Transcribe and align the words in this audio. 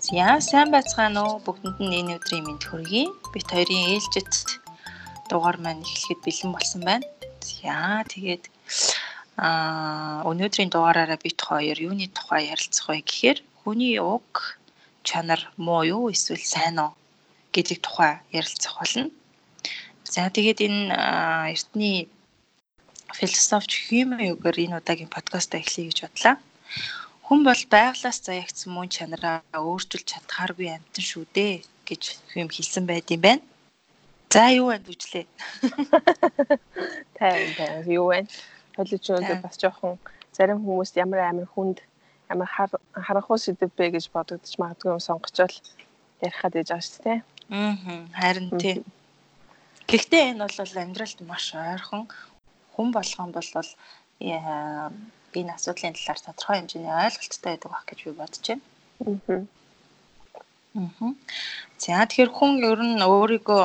За 0.00 0.40
сайн 0.40 0.68
байцгаана 0.72 1.20
уу 1.28 1.44
бүгдэнд 1.44 1.78
нь 1.84 1.96
энэ 2.00 2.16
өдрийн 2.16 2.44
мэнд 2.48 2.64
хүргэе. 2.64 3.04
Бид 3.32 3.46
хоёрын 3.52 3.84
ээлжит 3.92 4.32
дугаар 5.28 5.60
маань 5.60 5.84
эхлэхэд 5.84 6.20
бэлэн 6.24 6.50
болсон 6.56 6.80
байна. 6.88 7.06
За 7.44 8.00
тэгээд 8.08 8.44
аа 9.36 10.24
өнөөдрийн 10.30 10.72
дугаараараа 10.72 11.20
бид 11.20 11.36
хоёр 11.36 11.76
юуны 11.88 12.08
тухай 12.16 12.48
ярилцах 12.48 12.88
вэ 12.88 13.04
гэхээр 13.04 13.38
хүний 13.60 14.00
уг 14.00 14.56
чанар 15.04 15.40
муу 15.60 15.84
юу 15.84 16.04
эсвэл 16.08 16.44
сайн 16.48 16.80
уу 16.80 16.92
гэдэг 17.52 17.78
тухай 17.84 18.24
ярилцах 18.32 18.80
болно. 18.80 19.04
За 20.08 20.32
тэгээд 20.32 20.58
энэ 20.64 20.82
эртний 21.52 22.08
философч 23.18 23.70
Хьюмеогоор 23.84 24.56
энэ 24.64 24.80
удаагийн 24.80 25.12
подкаст 25.12 25.52
эхлэе 25.60 25.92
гэж 25.92 25.98
бодлаа. 26.08 26.36
Хүн 27.30 27.46
бол 27.46 27.62
байглаас 27.70 28.18
заягдсан 28.26 28.74
мөн 28.74 28.88
чанараа 28.90 29.46
өөрчилж 29.54 30.02
чадхааргүй 30.02 30.66
амьтан 30.74 31.04
шүү 31.06 31.30
дээ 31.30 31.62
гэж 31.86 32.02
хүм 32.34 32.50
хэлсэн 32.50 32.90
байд 32.90 33.06
юм 33.14 33.22
байна. 33.22 33.46
За 34.34 34.50
юу 34.50 34.74
вэ 34.74 34.82
дүжлээ? 34.82 35.30
Тайван 37.18 37.54
тайван 37.54 37.86
юу 37.86 38.10
вэ? 38.10 38.26
Холиж 38.74 39.04
өнөөдөр 39.14 39.46
бас 39.46 39.54
жоохон 39.62 40.02
зарим 40.34 40.58
хүмүүс 40.58 40.90
ямар 40.98 41.22
амир 41.30 41.46
хүнд 41.54 41.78
амар 42.26 42.50
харанхуй 42.50 43.38
сэдв 43.38 43.70
бэ 43.78 43.94
гэж 43.94 44.10
бодогдож 44.10 44.54
магадгүй 44.58 44.90
юм 44.90 44.98
сонгочвол 44.98 45.54
ярих 46.26 46.42
гад 46.42 46.58
ээж 46.58 46.68
байгаа 46.74 46.82
шүү 46.82 47.02
дээ. 47.06 47.18
Аа 47.54 47.74
харин 48.18 48.50
тийм. 48.58 48.82
Гэхдээ 49.86 50.34
энэ 50.34 50.50
бол 50.50 50.82
амьдралд 50.82 51.18
маш 51.30 51.54
ойрхон 51.54 52.10
хүн 52.74 52.88
болгон 52.90 53.30
бол 53.30 53.50
энэ 55.38 55.54
асуудлын 55.56 55.94
талаар 55.96 56.20
тодорхой 56.22 56.56
хэмжээний 56.58 56.94
ойлголттой 57.04 57.50
байдаг 57.52 57.70
байх 57.70 57.84
гэж 57.88 57.98
би 58.04 58.12
бодож 58.18 58.44
байна. 58.48 58.64
Аа. 60.74 61.14
За 61.82 62.06
тэгэхээр 62.06 62.30
хүн 62.30 62.52
ер 62.62 62.80
нь 62.86 63.02
өөрийгөө 63.02 63.62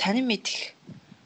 танин 0.00 0.26
мэдэх 0.28 0.78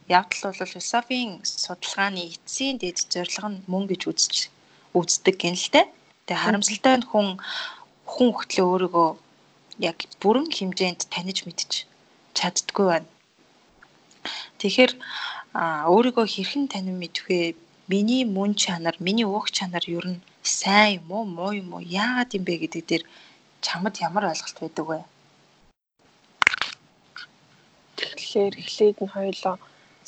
явдал 0.09 0.43
бол 0.51 0.67
философийн 0.73 1.31
судалгааны 1.45 2.23
эцсийн 2.35 2.77
дэд 2.83 2.99
зорилго 3.13 3.49
нь 3.51 3.63
мөн 3.71 3.85
гэж 3.91 4.03
үзэж 4.11 4.35
үздэг 4.99 5.37
гэн 5.39 5.57
л 5.57 5.69
тэ. 5.75 5.83
Тэгээ 6.27 6.43
харамсалтай 6.43 6.95
нь 6.99 7.09
хүн 7.11 7.29
хүн 8.13 8.29
хөтлөө 8.35 8.67
өөрийгөө 8.73 9.09
яг 9.91 9.99
бүрэн 10.23 10.49
хэмжээнд 10.57 11.01
таних 11.15 11.47
мэдчих 11.47 11.87
чаддгүй 12.39 12.87
байна. 12.91 13.09
Тэгэхээр 14.61 14.93
өөрийгөө 15.95 16.27
хэрхэн 16.29 16.65
танин 16.73 16.97
мэдэх 17.01 17.25
вэ? 17.29 17.55
Миний 17.93 18.25
мөн 18.37 18.53
чанар, 18.63 18.97
миний 19.07 19.29
уг 19.37 19.47
чанар 19.57 19.85
ер 19.99 20.07
нь 20.13 20.21
сайн 20.43 20.91
юм 20.99 21.09
уу, 21.17 21.25
муу 21.37 21.53
юм 21.63 21.69
уу, 21.75 21.83
яагаад 22.03 22.31
юм 22.37 22.45
бэ 22.49 22.55
гэдэг 22.63 22.83
дээр 22.89 23.05
чамд 23.67 23.95
ямар 24.09 24.25
ойлголт 24.33 24.59
байдаг 24.61 24.87
вэ? 24.89 24.99
Тэгэхээр 28.01 28.55
эхлээд 28.63 28.99
нь 29.05 29.13
хоёлоо 29.15 29.57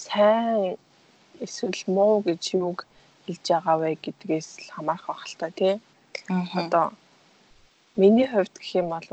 сайн 0.08 0.80
эсвэл 1.44 1.82
муу 1.96 2.14
гэж 2.26 2.42
юуг 2.56 2.78
хэлж 3.26 3.44
байгаа 3.52 3.76
вэ 3.80 3.90
гэдгээс 4.04 4.48
л 4.64 4.72
хамаарах 4.74 5.06
байх 5.08 5.24
л 5.28 5.36
та 5.40 5.48
тий. 5.58 5.74
Одоо 6.60 6.84
миний 8.00 8.28
хувьд 8.32 8.54
гэх 8.60 8.70
юм 8.80 8.88
бол 8.92 9.08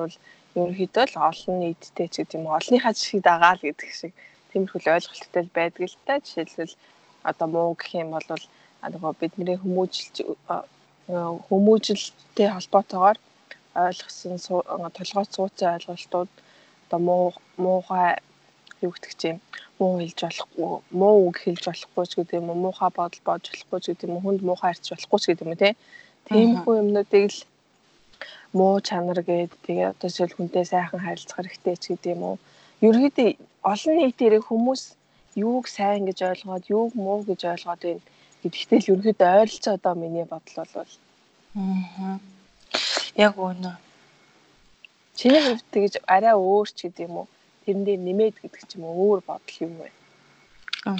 ерөнхийдөө 0.56 1.06
л 1.12 1.16
олон 1.30 1.56
нийттэй 1.60 2.08
ч 2.08 2.16
гэдэг 2.24 2.40
юм 2.40 2.48
уу 2.48 2.56
олонныхаа 2.60 2.94
жишгийг 2.96 3.24
дагаал 3.28 3.60
гэдэг 3.64 3.90
шиг 4.00 4.14
тиймэрхүү 4.52 4.96
ойлголттой 4.96 5.44
байдаг 5.58 5.84
л 5.92 5.98
та. 6.08 6.14
Жишээлбэл 6.24 6.76
одоо 7.30 7.48
муу 7.48 7.76
гэх 7.76 7.92
юм 8.04 8.10
бол 8.16 8.28
нөгөө 8.82 9.14
бидний 9.22 9.58
хүмүүжилж 9.64 10.16
хүмүүжилтэй 11.48 12.50
холбоотойгоор 12.56 13.18
ойлгосон 13.86 14.38
толгой 14.98 15.26
цууцын 15.36 15.74
ойлголтууд 15.76 16.32
одоо 16.86 17.00
муу 17.08 17.26
муухай 17.64 18.10
юу 18.82 18.92
гэдэг 18.92 19.14
чинь 19.22 19.40
муу 19.80 20.00
хэлж 20.02 20.20
болохгүй 20.24 20.72
муу 21.00 21.16
үг 21.28 21.38
хэлж 21.44 21.64
болохгүй 21.68 22.06
ч 22.10 22.12
гэдэг 22.18 22.40
юм 22.42 22.50
уу 22.50 22.64
муухай 22.66 22.90
бодол 22.98 23.24
бодож 23.28 23.50
болохгүй 23.52 23.80
ч 23.82 23.86
гэдэг 23.88 24.08
юм 24.08 24.16
уу 24.16 24.24
хүнд 24.26 24.42
муухай 24.48 24.70
харьцаж 24.70 24.90
болохгүй 24.92 25.20
ч 25.22 25.26
гэдэг 25.28 25.46
юм 25.46 25.54
уу 25.54 25.60
тиймэрхүү 26.28 26.74
юмнуудыг 26.82 27.26
л 27.34 27.40
муу 28.58 28.76
чанар 28.88 29.20
гэдэг 29.30 29.60
тэгээ 29.66 29.92
одоо 29.94 30.10
жишээл 30.10 30.36
хүнтэй 30.38 30.66
сайхан 30.66 31.02
харилцах 31.04 31.38
хэрэгтэй 31.38 31.76
ч 31.82 31.84
гэдэг 31.92 32.14
юм 32.16 32.22
уу. 32.28 32.38
Ерөөдөө 32.88 33.30
олон 33.72 33.96
нийтээр 33.98 34.36
хүмүүс 34.48 34.82
юуг 35.48 35.66
сайн 35.76 36.04
гэж 36.10 36.20
ойлгоод 36.30 36.64
юуг 36.78 36.92
муу 37.04 37.20
гэж 37.30 37.42
ойлгоод 37.52 37.82
байна 37.86 38.04
гэдэгтэй 38.42 38.80
л 38.82 38.90
ерөөдөө 38.94 39.30
ойролцоо 39.42 39.74
одоо 39.78 39.94
миний 39.96 40.26
бодол 40.26 40.66
бол 40.76 40.92
аа 41.56 42.20
яг 43.16 43.36
үнэ. 43.38 43.74
Чиний 45.18 45.42
хувьд 45.44 45.66
тэгэж 45.74 45.94
арай 46.16 46.36
өөр 46.36 46.68
ч 46.72 46.78
гэдэг 46.88 47.06
юм 47.08 47.16
уу? 47.22 47.28
Тэрэн 47.64 47.84
дээр 47.86 48.02
нэмээд 48.06 48.36
гэдэг 48.42 48.64
ч 48.68 48.72
юм 48.76 48.84
уу? 48.86 49.00
Өөр 49.04 49.20
бодол 49.30 49.58
юм 49.68 49.74
бэ 49.80 49.90
аа 50.86 50.98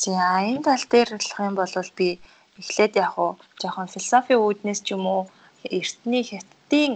за 0.00 0.14
энэ 0.50 0.62
тал 0.66 0.84
дээр 0.92 1.08
болох 1.14 1.38
юм 1.48 1.54
бол 1.58 1.90
би 1.98 2.08
эхлээд 2.60 2.94
яг 3.04 3.14
уу 3.18 3.32
жоохон 3.60 3.92
философи 3.94 4.34
үүднээс 4.44 4.80
ч 4.86 4.88
юм 4.96 5.04
уу 5.14 5.22
эртний 5.78 6.24
хятадын 6.30 6.94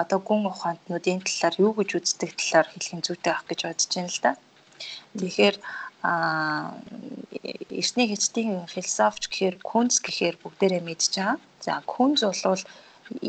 одоо 0.00 0.18
гүн 0.28 0.42
ухаантнуудын 0.52 1.20
талаар 1.26 1.54
юу 1.66 1.72
гэж 1.78 1.90
үздэг 1.98 2.30
талаар 2.38 2.66
хэлэх 2.70 2.94
юм 2.94 3.02
зүйтэй 3.06 3.32
байх 3.32 3.44
гэж 3.48 3.60
бодож 3.66 3.90
байна 3.94 4.10
л 4.14 4.20
да. 4.24 4.32
Тэгэхээр 5.18 5.56
а 6.02 6.12
эртний 7.80 8.08
хятадын 8.10 8.66
философч 8.74 9.22
гэхээр 9.28 9.56
күнз 9.70 9.94
гэхээр 10.00 10.36
бүгдээрээ 10.42 10.82
байгаа. 10.86 11.36
За 11.64 11.72
күнз 11.84 12.20
бол 12.24 12.62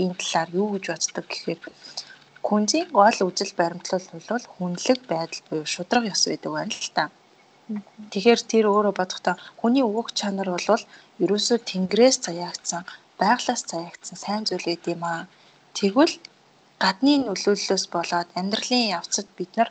энэ 0.04 0.16
талаар 0.22 0.50
юу 0.56 0.68
гэж 0.74 0.86
боддог 0.92 1.26
гэхээр 1.30 1.60
күнзийн 2.48 2.88
гол 2.98 3.18
үзэл 3.28 3.54
баримтлал 3.60 4.08
бол 4.14 4.46
хүнлэг 4.56 5.00
байдал 5.12 5.42
буюу 5.50 5.66
шудраг 5.74 6.04
ёс 6.14 6.24
байдаг 6.28 6.52
байна 6.56 6.76
л 6.86 6.92
та. 6.98 7.04
Тэгэхээр 8.12 8.42
тэр 8.52 8.66
өөрөө 8.74 8.94
бодохдоо 8.98 9.36
хүний 9.60 9.86
уг 9.86 10.08
чанар 10.20 10.50
бол 10.52 10.84
ерөөсөө 11.24 11.58
тэнгэрээс 11.70 12.18
заяагдсан, 12.26 12.84
байглаас 13.22 13.62
заяагдсан 13.72 14.18
сайн 14.24 14.44
зүйл 14.46 14.68
гэдэг 14.68 14.94
юм 14.96 15.04
аа. 15.08 15.24
Тэгвэл 15.78 16.16
гадны 16.84 17.14
нөлөөллөөс 17.22 17.86
болоод 17.96 18.30
амьдралын 18.40 18.92
явцад 18.98 19.28
бид 19.38 19.52
нар 19.58 19.70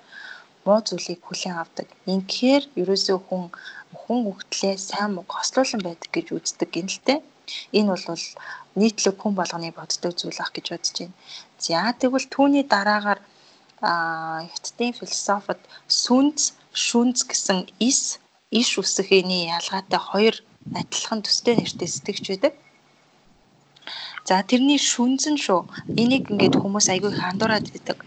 муу 0.65 0.81
зүйлийг 0.87 1.21
хүлээн 1.25 1.57
авдаг. 1.63 1.89
Инхээр 2.13 2.65
ерөөсөө 2.81 3.19
хүн 3.27 3.45
хүн 4.01 4.19
хөгтлээ 4.27 4.77
сайн 4.79 5.11
муу 5.15 5.27
хослуулан 5.29 5.83
байдаг 5.85 6.11
гэж 6.13 6.27
үздэг 6.37 6.69
гинэлтэй. 6.75 7.19
Энэ 7.79 7.91
бол 7.91 8.05
нийтлэг 8.81 9.17
хүн 9.19 9.35
болгоны 9.37 9.71
боддог 9.75 10.13
зүйл 10.15 10.43
ах 10.45 10.53
гэж 10.55 10.67
бодож 10.71 10.97
байна. 11.01 11.17
За 11.59 11.91
тэгвэл 12.01 12.29
түүний 12.35 12.65
дараагаар 12.75 13.21
хятадын 13.81 14.93
философид 15.01 15.61
сүнз 15.89 16.53
шүнз 16.87 17.19
гэсэн 17.31 17.59
ис 17.89 18.21
иш 18.61 18.71
үсгэний 18.83 19.49
ялгаатай 19.59 20.01
хоёр 20.11 20.35
адилхан 20.81 21.21
төстэй 21.25 21.55
нэртэй 21.57 21.89
сэтгэгч 21.89 22.27
байдаг. 22.31 22.55
За 24.29 24.43
тэрний 24.51 24.79
шүнз 24.79 25.25
нь 25.33 25.41
шүү. 25.45 25.61
Энийг 26.01 26.31
ингээд 26.31 26.61
хүмүүс 26.61 26.87
айгүй 26.93 27.11
их 27.11 27.25
андуураад 27.31 27.67
байдаг. 27.73 27.99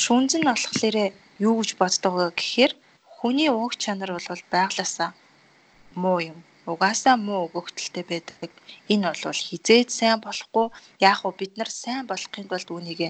Шүнз 0.00 0.32
нь 0.38 0.48
болохоор 0.48 0.96
юу 1.46 1.54
гэж 1.60 1.70
боддог 1.80 2.12
вэ 2.16 2.26
гэхээр 2.38 2.72
хүний 3.14 3.50
уг 3.62 3.72
чанар 3.82 4.10
бол 4.14 4.42
байглаасаа 4.54 5.10
муу 6.02 6.18
юм. 6.30 6.38
Угаасаа 6.70 7.16
муу 7.26 7.40
өгөгдөлтэй 7.46 8.04
байдаг. 8.10 8.50
Энэ 8.92 9.10
бол 9.10 9.40
хизээд 9.46 9.88
сайн 9.98 10.18
болохгүй. 10.22 10.66
Яг 11.10 11.18
уу 11.24 11.32
бид 11.40 11.52
нар 11.58 11.70
сайн 11.82 12.04
болохын 12.06 12.46
тулд 12.48 12.68
үүнийг 12.70 13.00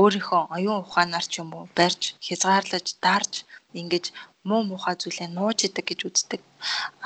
өөрийнхөө 0.00 0.42
оюун 0.56 0.84
ухаанаар 0.84 1.26
ч 1.32 1.34
юм 1.42 1.50
уу 1.56 1.64
барьж, 1.78 2.02
хязгаарлаж, 2.26 2.86
дарж 3.04 3.32
ингэж 3.80 4.04
муу 4.48 4.62
муухай 4.68 4.96
зүйлээ 5.00 5.28
нууж 5.32 5.58
идэг 5.66 5.84
гэж 5.88 6.00
үздэг. 6.08 6.40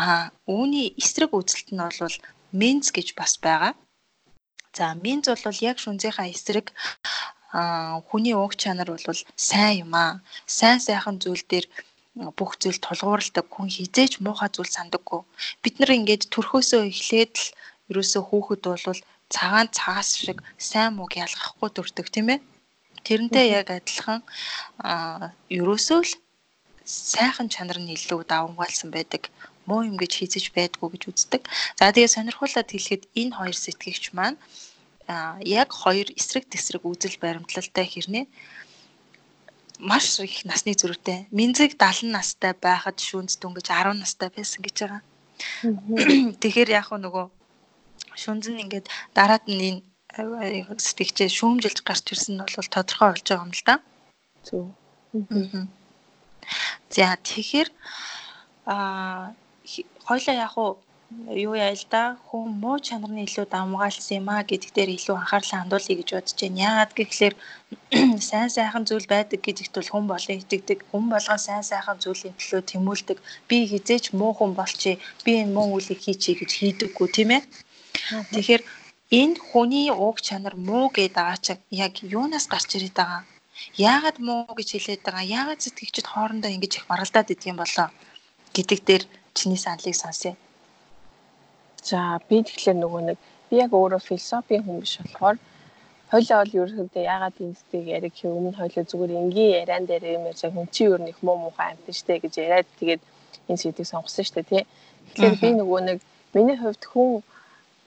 Аа 0.05 0.35
үүний 0.55 0.87
эсрэг 1.01 1.31
үзэлт 1.39 1.69
нь 1.71 1.81
бол 1.81 2.17
менз 2.61 2.87
гэж 2.97 3.09
бас 3.21 3.33
байгаа. 3.45 3.73
За 4.77 4.95
менз 5.05 5.25
бол 5.31 5.59
яг 5.71 5.77
шүнзийнхаа 5.81 6.27
эсрэг 6.35 6.67
хүний 8.09 8.35
уг 8.35 8.55
чанар 8.63 8.89
бол 8.91 9.21
сайн 9.37 9.75
юм 9.85 9.93
аа. 9.95 10.13
Сайн 10.47 10.79
сайхан 10.87 11.17
зүйл 11.23 11.45
дээр 11.51 11.67
бүх 12.39 12.59
зүйл 12.63 12.79
тулгуурладаг 12.85 13.47
хүн 13.51 13.69
хизээч 13.75 14.13
муухай 14.25 14.51
зүйл 14.53 14.71
сандаггүй. 14.77 15.21
Бид 15.63 15.75
нар 15.79 15.91
ингээд 15.99 16.31
төрхөөсөө 16.35 16.83
эхлээд 16.91 17.35
л 17.43 17.49
ерөөсөө 17.91 18.23
хүүхэд 18.27 18.63
бол 18.67 19.01
цагаан 19.35 19.69
цаас 19.79 20.09
шиг 20.23 20.39
сайн 20.71 20.99
мууг 20.99 21.13
ялгахгүй 21.25 21.71
төрдөг 21.75 22.07
тийм 22.11 22.29
ээ. 22.35 22.41
Тэрнтэй 23.07 23.47
яг 23.59 23.67
адилхан 23.71 24.21
а 24.91 25.31
ерөөсөө 25.59 26.01
л 26.07 26.13
сайхан 26.85 27.49
чанар 27.55 27.79
нь 27.81 27.95
илүү 27.97 28.21
давамгаалсан 28.31 28.91
байдаг 28.97 29.23
муу 29.69 29.87
юм 29.87 29.97
гэж 30.03 30.13
хийцэж 30.19 30.45
байдгүй 30.57 30.89
гэж 30.93 31.03
үздэг. 31.11 31.43
За 31.79 31.95
тэгээ 31.95 32.15
сонирхуулаад 32.15 32.69
хэлэхэд 32.71 33.03
энэ 33.21 33.37
хоёр 33.39 33.57
сэтгэгч 33.59 34.05
маань 34.17 34.37
яг 35.45 35.71
хоёр 35.73 36.09
эсрэг 36.15 36.45
тесрэг 36.49 36.83
үзэл 36.87 37.17
баримтлалтай 37.23 37.87
хэрнээ 37.87 38.27
маш 39.81 40.21
их 40.21 40.45
насны 40.45 40.77
зүрхтэй. 40.77 41.27
Минзэг 41.33 41.81
70 41.81 42.13
настай 42.13 42.53
байхад 42.53 43.01
шүнц 43.01 43.41
дүнгэж 43.41 43.67
10 43.73 43.97
настай 43.97 44.29
байсан 44.29 44.61
гэж 44.61 44.77
байгаа. 44.85 45.03
Тэгэхээр 46.41 46.71
яг 46.77 46.93
нөгөө 46.93 47.27
шүнз 48.21 48.47
нь 48.53 48.61
ингээд 48.61 48.87
дараад 49.17 49.45
нь 49.49 49.65
энэ 49.69 49.83
сэтгэгчээ 50.85 51.29
шүүмжилж 51.33 51.81
гарч 51.87 52.05
ирсэн 52.13 52.35
нь 52.37 52.45
бол 52.45 52.75
тодорхой 52.75 53.09
болж 53.15 53.25
байгаа 53.25 53.47
юм 53.47 53.55
л 53.57 53.65
да. 53.65 53.75
Зөв. 54.45 54.67
За 56.91 57.17
тэгэхээр 57.17 57.69
а 58.67 59.33
хоёлаа 60.05 60.37
яг 60.47 60.55
уу 60.59 60.83
юу 61.47 61.55
яа 61.59 61.75
л 61.75 61.85
да 61.91 62.03
хүн 62.31 62.47
муу 62.63 62.79
чанарны 62.87 63.27
илүү 63.27 63.47
давмгаалсан 63.51 64.17
юм 64.21 64.29
а 64.31 64.47
гэдэг 64.51 64.71
дээр 64.75 64.91
илүү 64.95 65.17
анхаарлаа 65.19 65.59
хандуулъя 65.61 65.97
гэж 65.99 66.09
бодож 66.15 66.39
байна. 66.39 66.63
Яагаад 66.69 66.93
гэвэл 66.99 67.37
сайн 68.31 68.51
сайхан 68.57 68.85
зүйл 68.87 69.07
байдаг 69.11 69.41
гэдэгт 69.43 69.75
бол 69.75 69.91
хүн 69.91 70.07
болон 70.13 70.39
итгэдэг. 70.39 70.79
Хүн 70.91 71.05
болгон 71.11 71.41
сайн 71.47 71.65
сайхан 71.67 71.99
зүйлийн 72.03 72.39
төлөө 72.39 72.63
тэмүүлдэг. 72.71 73.19
Би 73.49 73.57
хизээч 73.71 74.05
муу 74.19 74.33
хүн 74.39 74.53
болчихъя. 74.55 75.03
Би 75.25 75.33
энэ 75.43 75.55
муу 75.57 75.69
үлийг 75.77 76.01
хийчихье 76.03 76.39
гэж 76.41 76.51
хийдэггүй 76.59 77.09
тийм 77.11 77.31
ээ. 77.37 77.43
Тэгэхээр 78.31 78.63
энэ 79.21 79.37
хүний 79.49 79.91
уг 79.91 80.17
чанар 80.27 80.55
муу 80.69 80.87
гэдэг 80.95 81.27
чинь 81.45 81.63
яг 81.87 81.95
юунаас 82.07 82.47
гарч 82.47 82.71
ирээд 82.79 82.95
байгаа? 82.99 83.23
Яагаад 83.75 84.19
муу 84.27 84.47
гэж 84.59 84.69
хэлээд 84.73 85.03
байгаа? 85.03 85.25
Яагаад 85.39 85.61
сэтгэгчд 85.63 86.07
хоорондоо 86.07 86.51
ингэж 86.55 86.73
их 86.79 86.85
маргалдаад 86.91 87.33
идэх 87.35 87.51
юм 87.51 87.59
болоо 87.59 87.89
гэдэг 88.55 88.79
дээр 88.89 89.03
чиний 89.35 89.59
саналыг 89.59 89.99
сонсъё. 89.99 90.35
За 91.89 92.21
би 92.29 92.43
тэгэхээр 92.45 92.79
нөгөө 92.81 93.03
нэг 93.09 93.19
би 93.49 93.57
яг 93.65 93.73
өөрөө 93.73 94.01
философийн 94.09 94.63
хүн 94.65 94.81
биш 94.83 94.95
болохоор 95.01 95.37
хойлоо 96.11 96.39
бол 96.43 96.57
ерөөхдөө 96.59 97.05
энэ 97.07 97.57
зүгийг 97.59 97.87
ярих 97.97 98.15
гэв 98.19 98.37
өмнө 98.39 98.59
хойлоо 98.59 98.85
зүгээр 98.91 99.13
энгийн 99.23 99.53
яриан 99.61 99.85
дээр 99.87 100.05
юм 100.19 100.25
ярьж 100.31 100.43
хүн 100.45 100.67
чи 100.75 100.83
юу 100.91 100.99
нэг 100.99 101.17
муу 101.25 101.37
муухай 101.45 101.69
амтэн 101.73 101.95
штэ 102.01 102.21
гэж 102.23 102.35
яриад 102.45 102.69
тэгээд 102.81 103.03
энэ 103.49 103.61
зүйлийг 103.61 103.89
сонгосон 103.91 104.25
штэ 104.29 104.43
тий. 104.51 104.63
Тэгэхээр 105.15 105.37
би 105.43 105.49
нөгөө 105.61 105.81
нэг 105.89 105.99
миний 106.35 106.59
хувьд 106.59 106.83
хүн 106.93 107.23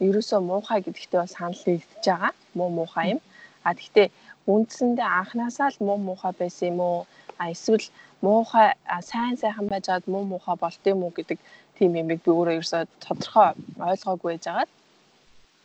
ерөөсөө 0.07 0.39
муухай 0.49 0.79
гэдэгтээ 0.81 1.19
бас 1.21 1.33
санал 1.35 1.63
нэгдэж 1.67 2.03
байгаа. 2.07 2.31
Муу 2.57 2.69
муухай 2.77 3.05
юм. 3.13 3.19
А 3.67 3.71
тэгтээ 3.77 4.07
үндсэндээ 4.51 5.09
анханасаа 5.19 5.69
л 5.71 5.79
муу 5.85 5.97
муухай 6.07 6.33
байсан 6.39 6.67
юм 6.71 6.79
уу? 6.79 6.99
А 7.41 7.51
эсвэл 7.53 7.87
муухай 8.25 8.67
сайн 9.09 9.35
сайхан 9.37 9.67
байж 9.67 9.85
аваад 9.87 10.05
муу 10.07 10.23
муухай 10.31 10.55
болт 10.63 10.83
юм 10.93 11.03
уу 11.03 11.11
гэдэг 11.15 11.39
тийм 11.77 11.95
юмыг 12.01 12.19
би 12.25 12.31
өөрөө 12.31 12.57
ерөөсөө 12.59 12.83
тодорхой 13.05 13.49
ойлгоогүй 13.89 14.29
байж 14.31 14.45
байгаа. 14.47 14.67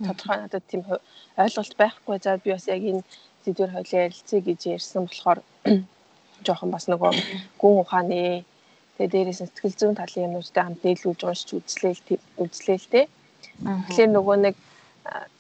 Тодорхой 0.07 0.37
надад 0.41 0.65
тийм 0.71 0.83
ойлголт 1.43 1.75
байхгүй 1.83 2.17
заад 2.23 2.43
би 2.45 2.51
бас 2.53 2.67
яг 2.69 2.83
энэ 2.91 3.03
сэдвэр 3.45 3.75
хойлоо 3.75 4.01
ярилцъя 4.07 4.41
гэж 4.41 4.61
ярьсан 4.77 5.03
болохоор 5.07 5.41
жоохон 6.47 6.71
бас 6.75 6.85
нөгөө 6.89 7.13
гүн 7.61 7.77
ухааны 7.83 8.45
тэгээ 8.97 9.13
дээрээс 9.13 9.41
сэтгэл 9.43 9.79
зүйн 9.79 9.99
талын 9.99 10.27
юмнуудтай 10.29 10.63
хамт 10.65 10.83
нийлүүлж 10.85 11.21
уншиж 11.25 11.51
үзлээ 11.59 11.95
үзлээ 12.43 12.79
л 12.79 12.91
тээ. 12.93 13.07
Тэгэхээр 13.87 14.11
нөгөө 14.15 14.37
нэг 14.45 14.57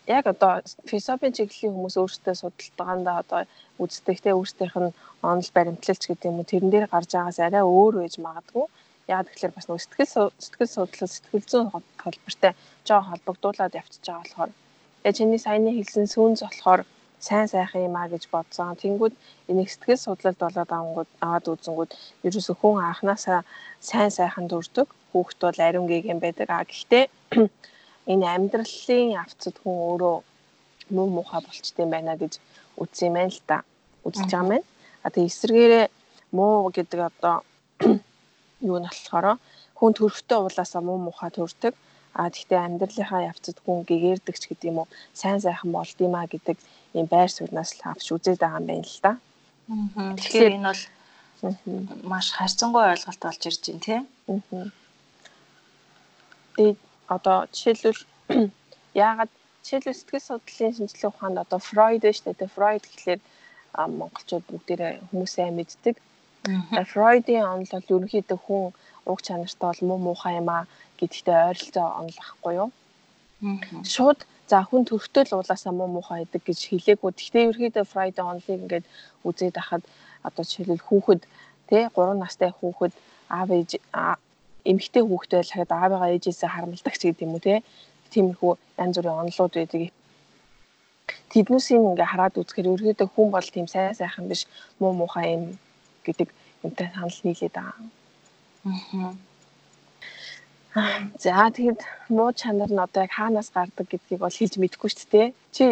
яг 0.06 0.24
одоо 0.26 0.52
философийн 0.90 1.36
чиглэлийн 1.36 1.74
хүмүүс 1.74 1.96
өөрсдөө 2.00 2.34
судалж 2.38 2.72
байгаандаа 2.78 3.16
одоо 3.22 3.40
үздэг 3.82 4.18
те 4.24 4.30
өөрсдийнх 4.32 4.76
нь 4.80 4.96
онол 5.30 5.50
баримтлалч 5.56 6.02
гэдэг 6.06 6.30
юм 6.30 6.40
уу 6.40 6.50
тэрэн 6.50 6.70
дээр 6.72 6.86
гарч 6.88 7.10
байгаас 7.12 7.38
арай 7.38 7.62
өөр 7.62 7.94
байж 8.00 8.14
магадгүй. 8.18 8.66
Яг 9.08 9.26
тэгэхээр 9.32 9.56
бас 9.56 9.66
нөгөө 9.66 9.82
сэтгэл 9.84 10.32
сэтгэл 10.36 10.74
судлал 10.76 11.10
сэтгэл 11.12 11.48
зүйн 11.50 11.68
холбортой 11.72 12.52
жоо 12.88 13.00
холбогдуулаад 13.08 13.78
явчихж 13.80 14.04
байгаа 14.04 14.22
болохоор 14.22 14.50
тэгээ 15.02 15.16
чиний 15.18 15.40
саяны 15.40 15.70
хэлсэн 15.72 16.06
сүүнз 16.12 16.40
болохоор 16.44 16.80
сайн 17.20 17.48
сайхан 17.48 17.86
юм 17.88 17.96
а 17.96 18.06
гэж 18.12 18.28
бодсон. 18.30 18.76
Тэнгүүд 18.76 19.14
энийг 19.50 19.68
сэтгэл 19.70 20.04
судлалд 20.04 20.38
болоод 20.38 20.70
авангууд 20.70 21.10
аваад 21.24 21.46
үзэнгүүд 21.52 21.90
ерөөсө 22.26 22.52
хүн 22.60 22.84
анханасаа 22.88 23.40
сайн 23.80 24.10
сайхан 24.18 24.46
дүрдэг. 24.48 24.88
Хүүхэд 25.10 25.40
бол 25.42 25.60
ариун 25.66 25.86
гийг 25.90 26.04
юм 26.12 26.20
байдаг. 26.22 26.48
А 26.50 26.68
гэхдээ 26.68 27.04
энэ 28.12 28.26
амьдралын 28.34 29.18
авцад 29.24 29.56
хүн 29.62 29.76
өөрөө 29.88 30.16
муу 30.94 31.08
муухай 31.16 31.40
болчтой 31.42 31.86
байна 31.86 32.14
гэж 32.22 32.38
үзсэн 32.82 33.08
юм 33.08 33.14
байна 33.18 33.32
л 33.34 33.42
да. 33.50 33.58
Үзэж 34.06 34.28
байгаа 34.30 34.42
юм 34.44 34.50
байна. 34.52 34.66
А 35.02 35.10
тэгээ 35.10 35.30
эсвэргээрээ 35.30 35.86
муу 36.36 36.70
гэдэг 36.76 37.00
одоо 37.10 37.36
юу 38.60 38.78
нь 38.78 38.88
болохоор 38.88 39.38
хүн 39.78 39.92
төрхтөө 39.94 40.38
уулаасаа 40.42 40.82
муу 40.82 40.98
муухай 40.98 41.30
төрдөг. 41.34 41.74
А 42.18 42.30
тэгтээ 42.34 42.58
амьдралынхаа 42.66 43.30
явцад 43.30 43.58
хүн 43.62 43.86
гэгэрдэгч 43.88 44.42
гэдэг 44.48 44.70
юм 44.70 44.78
уу 44.82 44.88
сайн 45.14 45.38
сайхан 45.40 45.70
болд 45.70 45.98
юм 46.06 46.14
а 46.18 46.26
гэдэг 46.26 46.56
ийм 46.96 47.06
байр 47.06 47.30
сууриас 47.30 47.70
л 47.78 47.82
авч 47.90 48.06
үзээд 48.10 48.42
байгаа 48.42 48.60
юм 48.60 48.66
байна 48.66 48.86
л 48.90 49.00
да. 49.06 49.12
Тэгэхээр 50.18 50.56
энэ 50.58 50.68
бол 50.70 50.82
маш 52.10 52.26
харьцангуй 52.34 52.84
ойлголт 52.90 53.22
болж 53.22 53.42
ирж 53.46 53.62
байна 53.66 53.84
тий. 53.86 54.00
Тэгээд 56.56 56.78
одоо 57.14 57.38
жишээлбэл 57.54 58.02
яагаад 59.06 59.32
жишээлбэл 59.62 59.98
сэтгэл 60.00 60.26
судлалын 60.26 60.76
шинжилгээ 60.76 61.10
ухаанд 61.12 61.38
одоо 61.44 61.60
Фройд 61.68 62.02
шүү 62.02 62.34
дээ. 62.34 62.54
Фройд 62.56 62.84
гэхлээр 62.88 63.20
монголчууд 64.00 64.44
бүгдээрээ 64.48 64.92
хүмүүсээ 65.12 65.48
мэддэг. 65.54 65.96
Фройдын 66.90 67.44
онол 67.52 67.72
бол 67.72 67.92
ерөнхийдөө 67.94 68.38
хүн 68.44 68.64
уг 69.10 69.18
чанартай 69.26 69.68
бол 69.68 69.82
муу 69.88 69.98
муухай 70.06 70.34
юм 70.40 70.48
а 70.48 70.66
гэдэгтээ 70.98 71.38
ойролцоо 71.50 71.86
онол 72.00 72.18
ахгүй 72.26 72.54
юу? 72.62 72.70
Шууд 73.94 74.20
за 74.50 74.62
хүн 74.68 74.82
төрхтөө 74.88 75.22
л 75.28 75.36
уулаасаа 75.36 75.72
муу 75.76 75.88
муухай 75.96 76.24
гэдэг 76.24 76.42
гэж 76.48 76.60
хэлээгүй. 76.70 77.10
Гэхдээ 77.12 77.46
ерөнхийдөө 77.48 77.84
Фройдын 77.92 78.28
онолыг 78.30 78.48
ингээд 78.62 78.86
үзээд 79.28 79.56
ахад 79.62 79.82
одоо 80.26 80.44
жишээлбэл 80.44 80.86
хүүхэд 80.88 81.22
тий 81.68 81.84
3 81.94 82.22
настай 82.22 82.50
хүүхэд 82.54 82.92
аав 83.38 83.48
ээж 83.58 83.70
эмэгтэй 84.70 85.02
хүүхэд 85.06 85.32
байлахад 85.36 85.70
аавыгаа 85.72 86.10
ээжээсээ 86.14 86.50
харамлдаг 86.52 86.94
ч 86.96 87.02
гэдэг 87.06 87.26
юм 87.26 87.34
уу 87.36 87.44
те 87.46 87.54
тиймэрхүү 88.12 88.52
янз 88.82 88.96
бүрийн 88.96 89.20
онолууд 89.22 89.54
байдаг. 89.56 89.82
Тэднүүсийг 91.32 91.80
ингээ 91.80 92.08
хараад 92.12 92.40
үзэхээр 92.40 92.72
ерөөдөө 92.72 93.08
хүн 93.12 93.28
бол 93.32 93.48
тийм 93.54 93.66
сайн 93.68 93.94
сайхан 94.00 94.26
биш 94.28 94.42
муу 94.80 94.92
муухай 94.96 95.26
юм 95.36 95.44
гэдэг 96.08 96.28
юмтай 96.64 96.88
санал 96.94 97.20
нийлээд 97.24 97.54
байгаа. 97.56 97.86
Аа. 98.64 99.12
За 101.18 101.50
тэгэд 101.56 101.80
муу 102.16 102.30
чанар 102.40 102.70
нь 102.72 102.84
одоо 102.86 103.02
яг 103.06 103.12
хаанаас 103.16 103.48
гардаг 103.56 103.86
гэдгийг 103.88 104.20
бол 104.22 104.38
хэлж 104.38 104.54
мэдэхгүй 104.58 104.90
шүү 104.90 105.08
дээ. 105.12 105.28
Чи 105.54 105.64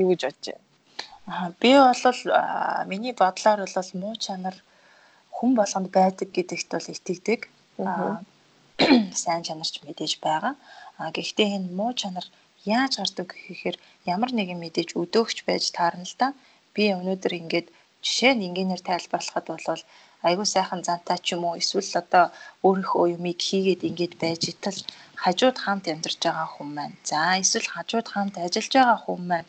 юу 0.00 0.08
гэж 0.12 0.20
бодож 0.24 0.46
байна? 0.46 0.64
Аа 1.28 1.48
би 1.60 1.70
бол 1.74 2.20
миний 2.90 3.14
бодлоор 3.20 3.60
бол 3.64 3.90
муу 4.02 4.14
чанар 4.24 4.56
хүн 5.36 5.50
болгонд 5.58 5.88
байдаг 5.98 6.28
гэдэгт 6.36 6.68
бол 6.72 6.92
итгэдэг 6.92 7.40
сайн 9.22 9.42
чанарч 9.46 9.74
мэдээж 9.82 10.12
байгаа. 10.26 10.54
А 10.98 11.10
гэхдээ 11.16 11.48
энэ 11.56 11.74
муу 11.78 11.92
чанар 12.00 12.26
яаж 12.64 12.92
гардаг 12.98 13.28
гэхээр 13.34 13.76
ямар 14.14 14.30
нэгэн 14.34 14.58
мэдээж 14.60 14.90
өдөөгч 15.00 15.38
байж 15.48 15.64
таарна 15.76 16.06
л 16.06 16.16
да. 16.20 16.28
Би 16.74 16.90
өнөөдөр 16.94 17.32
ингээд 17.40 17.68
жишээ 18.08 18.32
нь 18.34 18.46
энгийнээр 18.48 18.82
тайлбарлахад 18.88 19.46
бол 19.52 19.66
айгүй 20.28 20.46
сайхан 20.54 20.80
зантай 20.88 21.18
ч 21.24 21.26
юм 21.34 21.42
уу 21.44 21.58
эсвэл 21.60 21.92
одоо 22.02 22.24
өөрийнхөө 22.66 23.04
юмыг 23.16 23.38
хийгээд 23.46 23.86
ингээд 23.88 24.14
байж 24.22 24.42
итал 24.52 24.78
хажууд 25.22 25.56
хамт 25.64 25.84
амьдарч 25.92 26.20
байгаа 26.24 26.48
хүн 26.54 26.68
маань. 26.76 26.96
За 27.10 27.20
эсвэл 27.42 27.68
хажууд 27.74 28.08
хамт 28.10 28.34
ажиллаж 28.44 28.72
байгаа 28.76 28.98
хүн 29.04 29.20
маань 29.30 29.48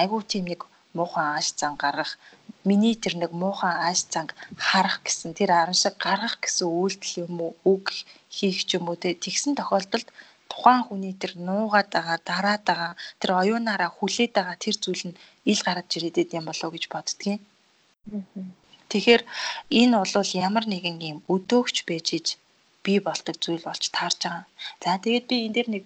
айгүй 0.00 0.20
тийм 0.30 0.44
нэг 0.52 0.60
муухан 0.96 1.26
ааш 1.34 1.46
зан 1.60 1.74
гаргах 1.82 2.12
миний 2.68 2.94
тэр 3.02 3.14
нэг 3.22 3.32
муухан 3.42 3.74
ааш 3.86 4.00
занг 4.12 4.30
харах 4.68 4.98
гэсэн 5.06 5.30
тэр 5.38 5.50
аран 5.60 5.78
шиг 5.82 5.94
гаргах 6.06 6.36
гэсэн 6.42 6.68
үйлдэл 6.80 7.14
юм 7.24 7.34
уу 7.44 7.52
үг 7.72 7.84
хийх 8.36 8.58
ч 8.68 8.70
юм 8.78 8.84
уу 8.90 8.96
тэгсэн 9.24 9.52
тохиолдолд 9.56 10.08
тухайн 10.50 10.82
хүний 10.86 11.14
тэр 11.22 11.32
нуугаад 11.46 11.88
байгаа 11.94 12.18
дараад 12.30 12.62
байгаа 12.68 12.92
тэр 13.20 13.30
оюунаараа 13.40 13.90
хүлээд 13.94 14.32
байгаа 14.34 14.56
тэр 14.64 14.76
зүйл 14.82 15.04
нь 15.08 15.18
ил 15.52 15.60
гараад 15.66 15.94
ирээд 15.96 16.36
юм 16.38 16.44
болоо 16.48 16.70
гэж 16.72 16.84
боддгийн. 16.92 17.40
Тэгэхээр 18.90 19.22
энэ 19.80 19.94
бол 19.98 20.30
ямар 20.48 20.64
нэгэн 20.72 20.96
юм 21.10 21.18
өдөөгч 21.34 21.76
байж 21.88 22.06
иж 22.18 22.26
би 22.84 22.94
болдог 23.06 23.36
зүйл 23.38 23.62
болж 23.68 23.84
таарж 23.96 24.18
байгаа. 24.24 24.44
За 24.82 24.98
тэгээд 25.04 25.24
би 25.30 25.36
энэ 25.46 25.54
дэр 25.56 25.68
нэг 25.74 25.84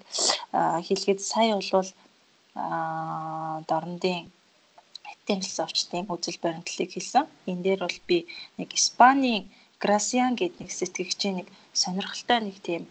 хэлгээд 0.87 1.21
сая 1.31 1.53
болвол 1.59 1.91
дорндын 3.69 4.31
философчдын 5.27 6.09
үзэл 6.15 6.43
баримтлалыг 6.45 6.91
хэлсэн. 6.93 7.25
Энэ 7.51 7.65
дээр 7.67 7.81
бол 7.85 7.99
би 8.09 8.19
нэг 8.59 8.69
Испанийн 8.79 9.51
Грасиан 9.83 10.33
гэдэг 10.39 10.61
нэг 10.61 10.71
сэтгэгчийн 10.73 11.35
нэг 11.39 11.49
сонирхолтой 11.83 12.41
нэг 12.47 12.57
тийм 12.67 12.83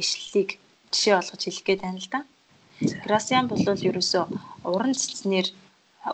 ишлэлийг 0.00 0.50
жишээ 0.92 1.18
олгож 1.18 1.42
хэлэх 1.42 1.64
гээд 1.66 1.80
байна 1.82 2.00
л 2.04 2.10
да. 2.14 2.20
Грасиан 3.04 3.46
бол 3.48 3.62
ерөөсөө 3.88 4.24
уран 4.70 4.94
цэцнэр 4.94 5.46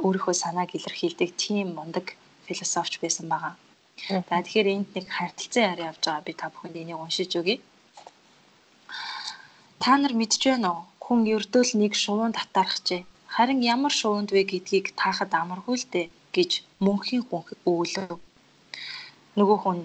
өөрийнхөө 0.04 0.34
санааг 0.42 0.70
илэрхийлдэг 0.78 1.30
тийм 1.42 1.74
мундаг 1.78 2.06
философч 2.46 2.92
байсан 3.02 3.26
байгаа. 3.32 3.54
За 4.28 4.36
тэгэхээр 4.42 4.68
энд 4.74 4.88
нэг 4.96 5.06
харилцан 5.16 5.64
яриа 5.72 5.90
явж 5.90 6.02
байгаа 6.06 6.26
би 6.26 6.32
та 6.40 6.46
бүхэнд 6.50 6.76
энийг 6.82 6.98
уншиж 7.02 7.30
өгье. 7.40 7.56
Та 9.82 9.92
нар 9.98 10.14
мэдж 10.20 10.40
байна 10.46 10.68
уу? 10.72 10.82
Хүн 11.04 11.20
ердөөл 11.36 11.72
нэг 11.82 11.92
шувуунд 12.02 12.38
татаархжээ 12.38 13.02
Харин 13.34 13.60
ямар 13.74 13.92
шувуунд 14.00 14.30
вэ 14.34 14.42
гэдгийг 14.50 14.86
таахад 15.00 15.30
амаргүй 15.40 15.76
л 15.78 15.86
дээ 15.94 16.06
гэж 16.36 16.50
мөнхийн 16.84 17.22
хүн 17.28 17.46
өглөө. 17.70 18.18
Нөгөө 19.38 19.58
хүн 19.62 19.78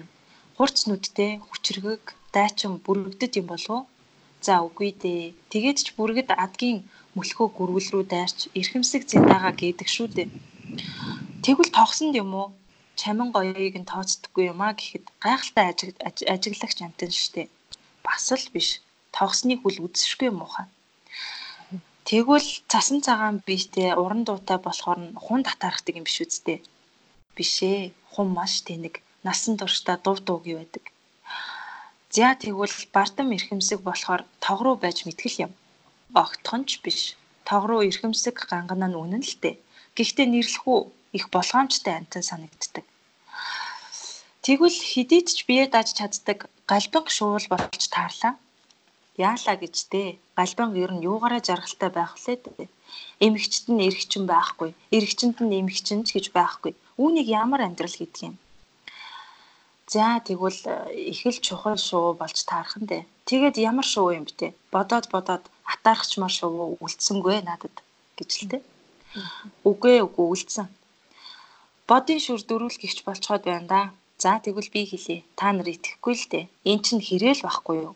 хурц 0.58 0.78
нүдтэй 0.90 1.32
хүчрэг 1.46 2.02
дайчин 2.34 2.74
бүрэгдэд 2.84 3.32
юм 3.40 3.46
болов 3.52 3.70
уу? 3.74 3.82
За 4.46 4.54
үгүй 4.66 4.90
дээ. 5.02 5.34
Тэгээд 5.52 5.78
ч 5.84 5.86
бүргэд 5.96 6.30
адгийн 6.44 6.78
мөлхөө 7.16 7.48
гүрвэл 7.56 7.88
рүү 7.92 8.04
дайрч 8.12 8.38
эрхэмсэг 8.58 9.02
зиндаага 9.10 9.50
гэдэг 9.60 9.88
шүү 9.94 10.08
дээ. 10.16 10.28
Тэгвэл 11.44 11.72
тогсонд 11.78 12.14
юм 12.22 12.30
уу? 12.40 12.48
Чамин 13.00 13.28
гоёыг 13.36 13.74
нь 13.80 13.90
тооцдоггүй 13.92 14.44
юм 14.52 14.60
а 14.66 14.76
гэхэд 14.78 15.04
гайхалтай 15.24 15.66
ажиглагч 16.34 16.78
амтэн 16.84 17.12
штэ. 17.12 17.42
Бас 18.04 18.26
л 18.32 18.46
биш. 18.54 18.68
Тогсныг 19.16 19.60
хүл 19.60 19.84
үзэшгүй 19.84 20.30
муухай. 20.32 20.66
Тэгвэл 22.08 22.48
цасан 22.70 22.98
цагаан 23.06 23.36
биетэй 23.46 23.90
уран 24.02 24.22
дуутай 24.24 24.58
болохоор 24.62 25.00
нь 25.02 25.16
хун 25.24 25.42
татаархдаг 25.44 25.94
юм 25.98 26.04
биш 26.06 26.18
үсттэй. 26.24 26.58
Биш 27.36 27.54
ээ. 27.72 27.92
Хун 28.12 28.28
маш 28.38 28.64
тэнэг, 28.66 28.94
насан 29.26 29.54
туршдаа 29.60 29.96
дув 30.04 30.18
дуугүй 30.24 30.54
байдаг. 30.56 30.84
За 32.14 32.32
тэгвэл 32.42 32.76
бардам 32.94 33.28
эрхэмсэг 33.36 33.80
болохоор 33.84 34.22
тог 34.44 34.58
руу 34.64 34.76
байж 34.80 34.98
мэтгэл 35.04 35.42
юм. 35.46 35.52
Огтхон 36.14 36.62
ч 36.68 36.80
биш. 36.82 37.16
Тог 37.48 37.62
руу 37.66 37.82
эрхэмсэг 37.82 38.36
гангана 38.50 38.86
нь 38.88 38.98
үнэн 39.02 39.22
л 39.26 39.34
дээ. 39.42 39.56
Гэхдээ 39.96 40.26
нэрлэхүү 40.30 40.78
их 41.18 41.24
болгоомжтой 41.34 41.94
амтан 41.96 42.22
санагддаг. 42.22 42.84
Тэгвэл 44.44 44.78
хидийд 44.90 45.28
ч 45.36 45.38
бие 45.48 45.66
дааж 45.66 45.90
чаддаг 45.98 46.38
галбинг 46.70 47.08
шуул 47.10 47.46
болж 47.50 47.82
таарлаа. 47.94 48.34
Яалаа 49.16 49.56
гэж 49.58 49.76
дээ. 49.92 50.10
Галбинг 50.38 50.74
ер 50.84 50.92
нь 50.94 51.04
юугаараа 51.10 51.42
жаргалтай 51.42 51.90
байх 51.94 52.12
вүлээ 52.14 52.38
дээ. 52.44 52.68
Эмэгчт 53.26 53.64
нь 53.72 53.84
эрэгчин 53.88 54.24
байхгүй, 54.28 54.70
эрэгчэнд 54.94 55.38
нь 55.42 55.56
эмэгчин 55.60 56.00
ч 56.06 56.08
гэж 56.14 56.26
байхгүй. 56.36 56.72
Үүнийг 57.02 57.28
ямар 57.42 57.60
амьдрал 57.64 57.96
гэдэг 57.98 58.22
юм? 58.28 58.36
За 59.92 60.20
тэгвэл 60.26 60.60
их 61.12 61.20
л 61.26 61.38
чухал 61.46 61.78
шуу 61.88 62.14
болж 62.20 62.38
таарах 62.44 62.76
нь 62.78 62.88
дээ. 62.90 63.02
Тэгээд 63.28 63.56
ямар 63.70 63.86
шуу 63.92 64.14
юм 64.18 64.24
бэ 64.28 64.34
те? 64.38 64.48
Бодоод 64.74 65.06
бодоод 65.14 65.44
атаархчмаар 65.72 66.34
шуу 66.38 66.78
үлдсэнгүй 66.84 67.38
надад 67.48 67.76
гэж 68.18 68.30
л 68.40 68.48
те. 68.50 68.58
Үгүй 69.68 69.96
үгүй 70.06 70.26
үлдсэн. 70.32 70.66
Бодын 71.88 72.20
шүр 72.24 72.40
дөрүүлгийгч 72.48 72.98
болцоход 73.06 73.42
байна 73.46 73.66
да. 73.74 73.80
За 74.22 74.40
тэгвэл 74.44 74.70
би 74.74 74.82
хэлье. 74.90 75.24
Та 75.38 75.52
нар 75.52 75.68
итгэхгүй 75.74 76.14
л 76.16 76.26
дээ. 76.32 76.44
Эн 76.70 76.80
чинь 76.84 77.04
хэрээл 77.08 77.44
байхгүй 77.44 77.76
юу? 77.86 77.94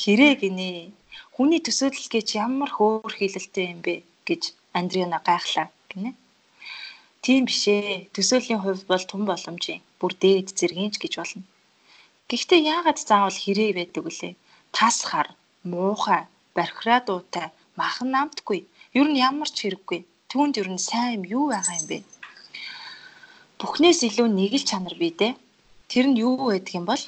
Хэрэг 0.00 0.44
гинэ. 0.44 0.92
Хүний 1.34 1.60
төсөөлөл 1.64 2.08
гэж 2.12 2.28
ямар 2.46 2.70
хөөр 2.76 3.12
хилэлтэй 3.16 3.66
юм 3.72 3.80
бэ 3.86 3.94
гэж 4.28 4.42
Андриана 4.78 5.18
гайхлаа 5.24 5.68
гинэ. 5.90 6.12
Тийм 7.24 7.42
биш 7.48 7.64
ээ. 7.66 8.12
Төсөөлийн 8.14 8.60
хувьд 8.62 8.84
бол 8.90 9.04
тун 9.08 9.22
боломжийн. 9.26 9.82
Бүр 10.00 10.12
дээд 10.22 10.48
зэргийн 10.58 10.92
ч 10.92 10.96
гэж 11.00 11.12
болно. 11.18 11.44
Гэхдээ 12.28 12.60
яагаад 12.74 12.98
заавал 13.00 13.38
хэрэг 13.40 13.70
байдаг 13.78 14.02
вүлээ? 14.04 14.34
Тас 14.76 14.96
хар, 15.08 15.28
муухай, 15.70 16.22
бархираа 16.56 17.00
дуутай, 17.04 17.46
махан 17.80 18.08
намтгүй. 18.14 18.60
Ер 18.98 19.06
нь 19.10 19.20
ямар 19.28 19.48
ч 19.54 19.56
хэрэггүй. 19.62 20.00
Түүнд 20.30 20.54
ер 20.60 20.68
нь 20.74 20.82
сайн 20.88 21.12
юм 21.16 21.24
юу 21.36 21.44
байгаа 21.52 21.76
юм 21.80 21.86
бэ? 21.90 21.98
Бүхнээс 23.60 24.00
илүү 24.08 24.28
нэг 24.38 24.52
л 24.58 24.68
чанар 24.68 24.94
бий 25.00 25.12
дээ. 25.20 25.32
Тэр 25.90 26.06
нь 26.10 26.20
юу 26.26 26.34
байдаг 26.50 26.72
юм 26.78 26.84
бол 26.90 27.02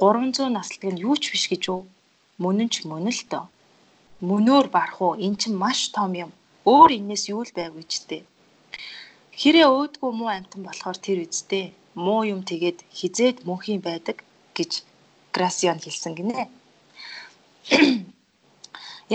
300 0.00 0.48
наслдаг 0.56 0.90
нь 0.92 1.02
юу 1.06 1.16
ч 1.22 1.24
биш 1.32 1.44
гэж 1.52 1.62
үү? 1.74 1.82
Мөн 2.42 2.58
нь 2.64 2.72
ч 2.72 2.88
мөн 2.88 3.08
л 3.12 3.22
доо. 3.32 3.44
Мөнөөр 4.28 4.66
барах 4.76 5.00
уу? 5.00 5.20
Эн 5.24 5.34
чинь 5.40 5.60
маш 5.62 5.80
том 5.96 6.12
юм. 6.24 6.30
Өөр 6.64 6.90
энэс 6.98 7.24
юу 7.32 7.42
л 7.44 7.52
байв 7.56 7.72
гэж 7.76 7.92
дээ. 8.08 8.22
Хэрэг 9.40 9.66
өөдгөө 9.68 10.10
муу 10.16 10.30
амтан 10.32 10.60
болохоор 10.64 10.98
тэр 11.00 11.18
үсттэй. 11.24 11.72
Муу 12.04 12.22
юм 12.32 12.40
тэгээд 12.50 12.78
хизээд 12.98 13.36
мөнхийн 13.48 13.80
байдаг 13.88 14.16
гэж 14.56 14.72
Грасион 15.34 15.78
хэлсэн 15.80 16.12
гинэ. 16.18 16.48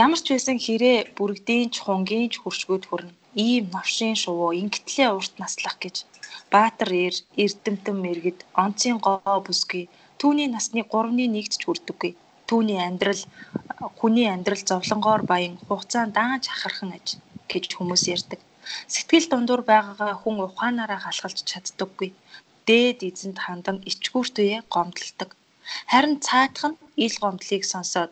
Ямар 0.04 0.20
ч 0.20 0.28
байсан 0.36 0.60
хэрэг 0.60 1.16
бүрэгдийн 1.16 1.72
ч 1.72 1.80
хунгийн 1.80 2.28
ч 2.28 2.44
хуршгүүд 2.44 2.84
хүрнэ. 2.86 3.16
Ийм 3.48 3.66
новшин 3.72 4.16
шувуу 4.24 4.52
ингээтлээ 4.62 5.10
урт 5.16 5.34
наслах 5.40 5.80
гэж 5.80 6.04
Баатар 6.52 6.92
эр, 6.92 7.16
Эрдэмтэн 7.44 7.96
мэргэд, 8.04 8.40
онцын 8.64 9.00
гоо 9.00 9.40
бүсгүй 9.46 9.88
түүний 10.20 10.52
насны 10.52 10.84
3-ны 10.84 11.26
1-д 11.32 11.56
ч 11.60 11.64
хүрдэггүй. 11.64 12.12
Түүний 12.50 12.80
амьдрал 12.84 13.24
хүний 14.00 14.28
амьдрал 14.28 14.64
зовлонгоор 14.70 15.24
баян 15.32 15.56
хугацаанд 15.64 16.12
даанч 16.20 16.44
хахархан 16.52 16.92
аж 16.98 17.08
гэж 17.48 17.80
хүмүүс 17.80 18.04
ярьдаг. 18.16 18.40
Сэтгэл 18.92 19.32
дундуур 19.32 19.64
байгаагаа 19.72 20.14
хүн 20.20 20.44
ухаанаараа 20.44 21.00
халахалж 21.04 21.40
чаддаггүй. 21.48 22.10
Дээд 22.68 23.00
эзэнд 23.08 23.40
хандан 23.46 23.78
ичгүүртээ 23.90 24.68
гомдлдог. 24.74 25.30
Харин 25.92 26.20
цаадах 26.20 26.66
нь 26.70 26.80
ил 27.06 27.16
гомдлыг 27.24 27.64
сонсоод 27.64 28.12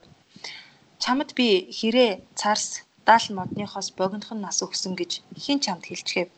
чамд 1.04 1.30
би 1.38 1.48
хэрэг 1.78 2.24
царс 2.40 2.68
даал 3.08 3.28
модныхоос 3.38 3.88
богинохон 4.00 4.40
нас 4.46 4.58
өгсөн 4.66 4.94
гэж 5.00 5.12
хэн 5.44 5.60
чамд 5.66 5.84
хэлчихэв 5.88 6.30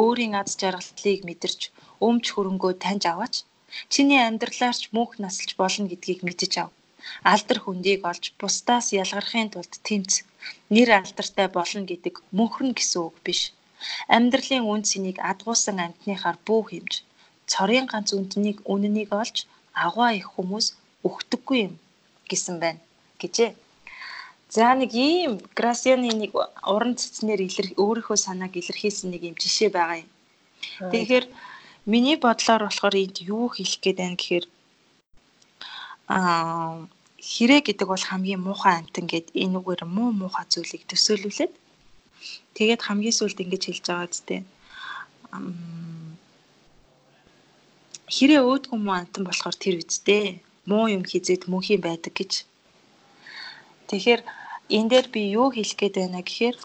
өөрийн 0.00 0.34
аз 0.40 0.50
жаргалыг 0.60 1.20
мэдэрч 1.28 1.60
өмч 2.06 2.24
хөрөнгөө 2.34 2.72
таньж 2.82 3.04
аваач 3.12 3.34
чиний 3.92 4.20
амьдралаарч 4.28 4.82
мөнх 4.96 5.12
насалж 5.24 5.50
болно 5.60 5.86
гэдгийг 5.90 6.20
мэдэж 6.26 6.52
ав. 6.62 6.70
Алдар 7.32 7.58
хөндийг 7.62 8.02
олж 8.10 8.24
бусдаас 8.40 8.86
ялгархын 9.02 9.48
тулд 9.54 9.74
тэмц 9.86 10.12
нэр 10.74 10.88
алдартай 11.00 11.48
болно 11.58 11.82
гэдэг 11.90 12.14
мөнхрөн 12.36 12.72
гэсэн 12.74 13.00
үг 13.08 13.16
биш. 13.26 13.40
Амьдралын 14.16 14.64
үн 14.72 14.82
цэнийг 14.88 15.18
адгуусан 15.30 15.78
амтныхаар 15.84 16.38
бүү 16.46 16.60
хэмж 16.68 16.92
цорын 17.50 17.86
ганц 17.92 18.08
үнднийг 18.18 18.58
үннийг 18.72 19.10
олж 19.22 19.36
агуу 19.86 20.10
их 20.20 20.26
хүмүүс 20.34 20.66
өгдөггүй 21.06 21.58
юм 21.66 21.74
гэсэн 22.30 22.56
байна 22.62 22.80
гэжээ. 23.22 23.52
За 24.48 24.74
нэг 24.74 24.94
ийм 24.94 25.42
Грасианы 25.58 26.10
нэг 26.22 26.32
уран 26.74 26.94
цэцнэр 27.00 27.40
илэр 27.48 27.68
өөрийнхөө 27.82 28.18
санааг 28.20 28.54
илэрхийлсэн 28.56 29.10
нэг 29.10 29.22
юм 29.30 29.36
жишээ 29.42 29.70
байгаа 29.74 29.98
юм. 30.04 30.10
Тэгэхээр 30.92 31.24
миний 31.90 32.16
бодлоор 32.16 32.62
болохоор 32.66 32.94
энд 32.94 33.16
юу 33.26 33.46
хэлэх 33.50 33.82
гээд 33.82 33.98
байна 33.98 34.16
гэхээр 34.18 34.46
аа 36.14 36.86
хэрэг 37.18 37.64
гэдэг 37.66 37.88
бол 37.90 38.04
хамгийн 38.08 38.40
муухай 38.46 38.74
амтан 38.78 39.06
гэд 39.10 39.26
энэ 39.42 39.58
үгээр 39.58 39.82
муу 39.96 40.10
муухай 40.14 40.46
зүйлийг 40.46 40.82
төсөөлүүлээд 40.86 41.52
тэгээд 42.56 42.80
хамгийн 42.86 43.18
сүүлд 43.18 43.42
ингэж 43.42 43.62
хэлж 43.66 43.84
байгаа 43.90 44.08
зү 44.14 44.22
хэрэг 48.14 48.42
өөдгөө 48.46 48.78
муу 48.78 48.94
амтан 48.94 49.22
болохоор 49.26 49.56
тэр 49.58 49.74
үсттэй 49.82 50.24
муу 50.70 50.86
юм 50.96 51.02
хизээд 51.10 51.42
мөнхийн 51.50 51.82
байдаг 51.82 52.14
гэж 52.14 52.32
Тэгэхээр 53.88 54.22
энэ 54.76 54.88
дээр 54.90 55.06
би 55.14 55.22
юу 55.40 55.48
хэлэх 55.54 55.76
гээд 55.78 55.94
байна 55.98 56.20
гэхээр 56.26 56.56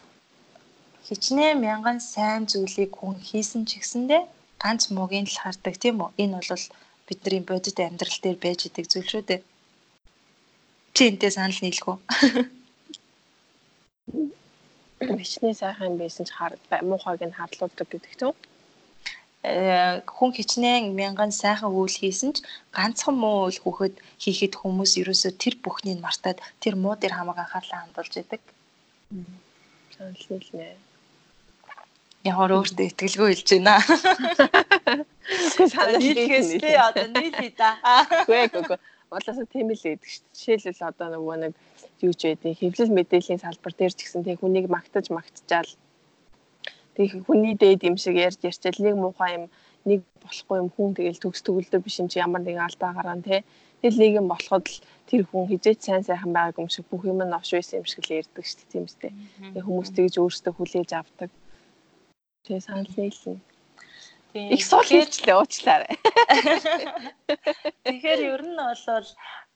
хичнээн 1.06 1.58
мянган 1.66 2.00
сайн 2.14 2.44
зүйлийг 2.52 2.92
хүн 2.98 3.18
хийсэн 3.28 3.64
ч 3.70 3.72
гэсэндээ 3.82 4.22
ганц 4.62 4.84
муугийн 4.96 5.28
л 5.30 5.38
хардаг 5.42 5.76
тийм 5.82 5.98
үү? 6.04 6.10
Энэ 6.24 6.40
бол 6.50 6.66
бидний 7.08 7.44
бодит 7.50 7.78
амьдрал 7.80 8.20
дээр 8.22 8.38
байж 8.44 8.60
идэг 8.68 8.86
зүйл 8.90 9.10
шүү 9.12 9.24
дээ. 9.30 9.42
Чи 10.96 11.02
энтэй 11.10 11.32
санал 11.34 11.60
нийлэх 11.62 11.88
үү? 11.92 11.98
Бичний 15.18 15.56
сайхан 15.62 15.94
байсан 16.02 16.26
ч 16.28 16.32
хар 16.38 16.54
муухайг 16.90 17.22
нь 17.26 17.38
харлуулдаг 17.38 17.88
гэдэг? 17.90 18.12
Э, 18.22 18.51
хүн 19.42 20.32
хичнээн 20.38 20.94
мянган 20.94 21.34
сайхан 21.34 21.74
үйл 21.74 21.90
хийсэн 21.90 22.38
ч 22.38 22.46
ганцхан 22.78 23.18
муу 23.18 23.50
үйл 23.50 23.58
хөөхөд 23.58 23.98
хийхэд 24.22 24.54
хүмүүс 24.54 25.02
ерөөсөө 25.02 25.32
тэр 25.42 25.56
бүхнийг 25.66 25.98
мартаад 25.98 26.38
тэр 26.62 26.78
муу 26.78 26.94
дээр 26.94 27.18
хамаг 27.18 27.42
анхаарлаа 27.42 27.82
хандуулж 27.82 28.14
идэг. 28.22 28.42
Санал 29.98 30.46
нэ. 30.54 30.78
Ямар 32.22 32.54
өөртөө 32.54 32.86
итгэлгүй 32.94 33.28
хэлж 33.34 33.50
байна. 33.58 33.82
Санал 35.74 35.98
нийлхээсээ 35.98 36.78
одоо 36.78 37.08
нийлхий 37.10 37.52
да. 37.58 37.82
Үгүй 38.22 38.38
ээ. 38.46 38.78
Улаасаа 39.10 39.50
тийм 39.50 39.74
л 39.74 39.82
байдаг 39.82 40.06
шүү 40.06 40.22
дээ. 40.22 40.38
Жишээлбэл 40.38 40.86
одоо 40.86 41.08
нөгөө 41.18 41.36
нэг 41.50 41.54
юу 42.06 42.14
ч 42.14 42.30
байдیں۔ 42.30 42.54
Хэвлэл 42.62 42.94
мэдээллийн 42.94 43.42
салбар 43.42 43.74
дээр 43.74 43.94
ч 43.98 44.06
гэсэн 44.06 44.22
тэг 44.22 44.38
хүнийг 44.38 44.70
магтаж 44.70 45.10
магтжаал 45.10 45.70
Тэг 46.96 47.24
хүний 47.26 47.56
дээд 47.56 47.88
юм 47.90 47.96
шиг 47.98 48.16
ярьж 48.16 48.40
ярьчаал 48.44 48.80
нэг 48.84 48.96
муухай 49.00 49.32
юм 49.40 49.46
нэг 49.86 50.00
болохгүй 50.24 50.58
юм 50.62 50.70
хүн 50.70 50.92
тэгэл 50.98 51.24
төгс 51.24 51.42
төгөлдөр 51.46 51.82
биш 51.82 51.98
юм 52.02 52.08
чи 52.12 52.20
ямар 52.20 52.42
нэгэн 52.44 52.68
алдаа 52.68 52.92
гараа 52.94 53.18
те. 53.22 53.44
Тэгэл 53.82 54.02
нэг 54.02 54.14
юм 54.22 54.28
болоход 54.30 54.66
л 54.70 54.78
тэр 55.10 55.26
хүн 55.26 55.50
хизээч 55.50 55.80
сайн 55.82 56.04
сайхан 56.06 56.34
байгааг 56.36 56.62
юм 56.62 56.70
шиг 56.70 56.86
бүх 56.92 57.04
юм 57.10 57.24
нь 57.24 57.32
новш 57.34 57.50
байсан 57.56 57.82
юм 57.82 57.88
шиг 57.90 58.06
л 58.06 58.18
ярьдаг 58.22 58.46
шүү 58.46 58.58
дээ 58.62 58.72
тийм 58.72 58.86
үстэй. 58.86 59.12
Тэг 59.54 59.64
хүмүүс 59.66 59.90
тэгж 59.96 60.14
өөрсдөө 60.22 60.54
хүлээж 60.54 60.92
авдаг. 60.94 61.30
Тэг 62.46 62.62
санал 62.62 62.94
нийлнэ. 62.94 63.42
Их 64.34 64.64
сул 64.64 64.86
хийчлээ 64.86 65.36
уучлаарай. 65.36 65.98
Тэгэхээр 67.84 68.22
ер 68.32 68.44
нь 68.48 68.56
бол 68.56 69.10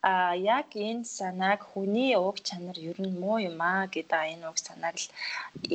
а 0.06 0.36
яг 0.36 0.70
энэ 0.76 1.06
санааг 1.18 1.62
хүний 1.72 2.14
уг 2.20 2.38
чанар 2.48 2.78
ер 2.78 3.00
нь 3.00 3.16
муу 3.22 3.38
юм 3.40 3.58
аа 3.62 3.88
гэдэг 3.88 4.22
энэ 4.36 4.46
уг 4.52 4.58
санааг 4.60 4.98
л 5.00 5.10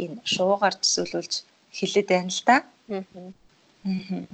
энэ 0.03 0.21
шуугаар 0.23 0.75
төсөөлүүлж 0.79 1.35
хэлээд 1.73 2.09
байна 2.11 2.31
л 2.31 2.43
да. 2.47 2.57
Аа. 2.91 4.25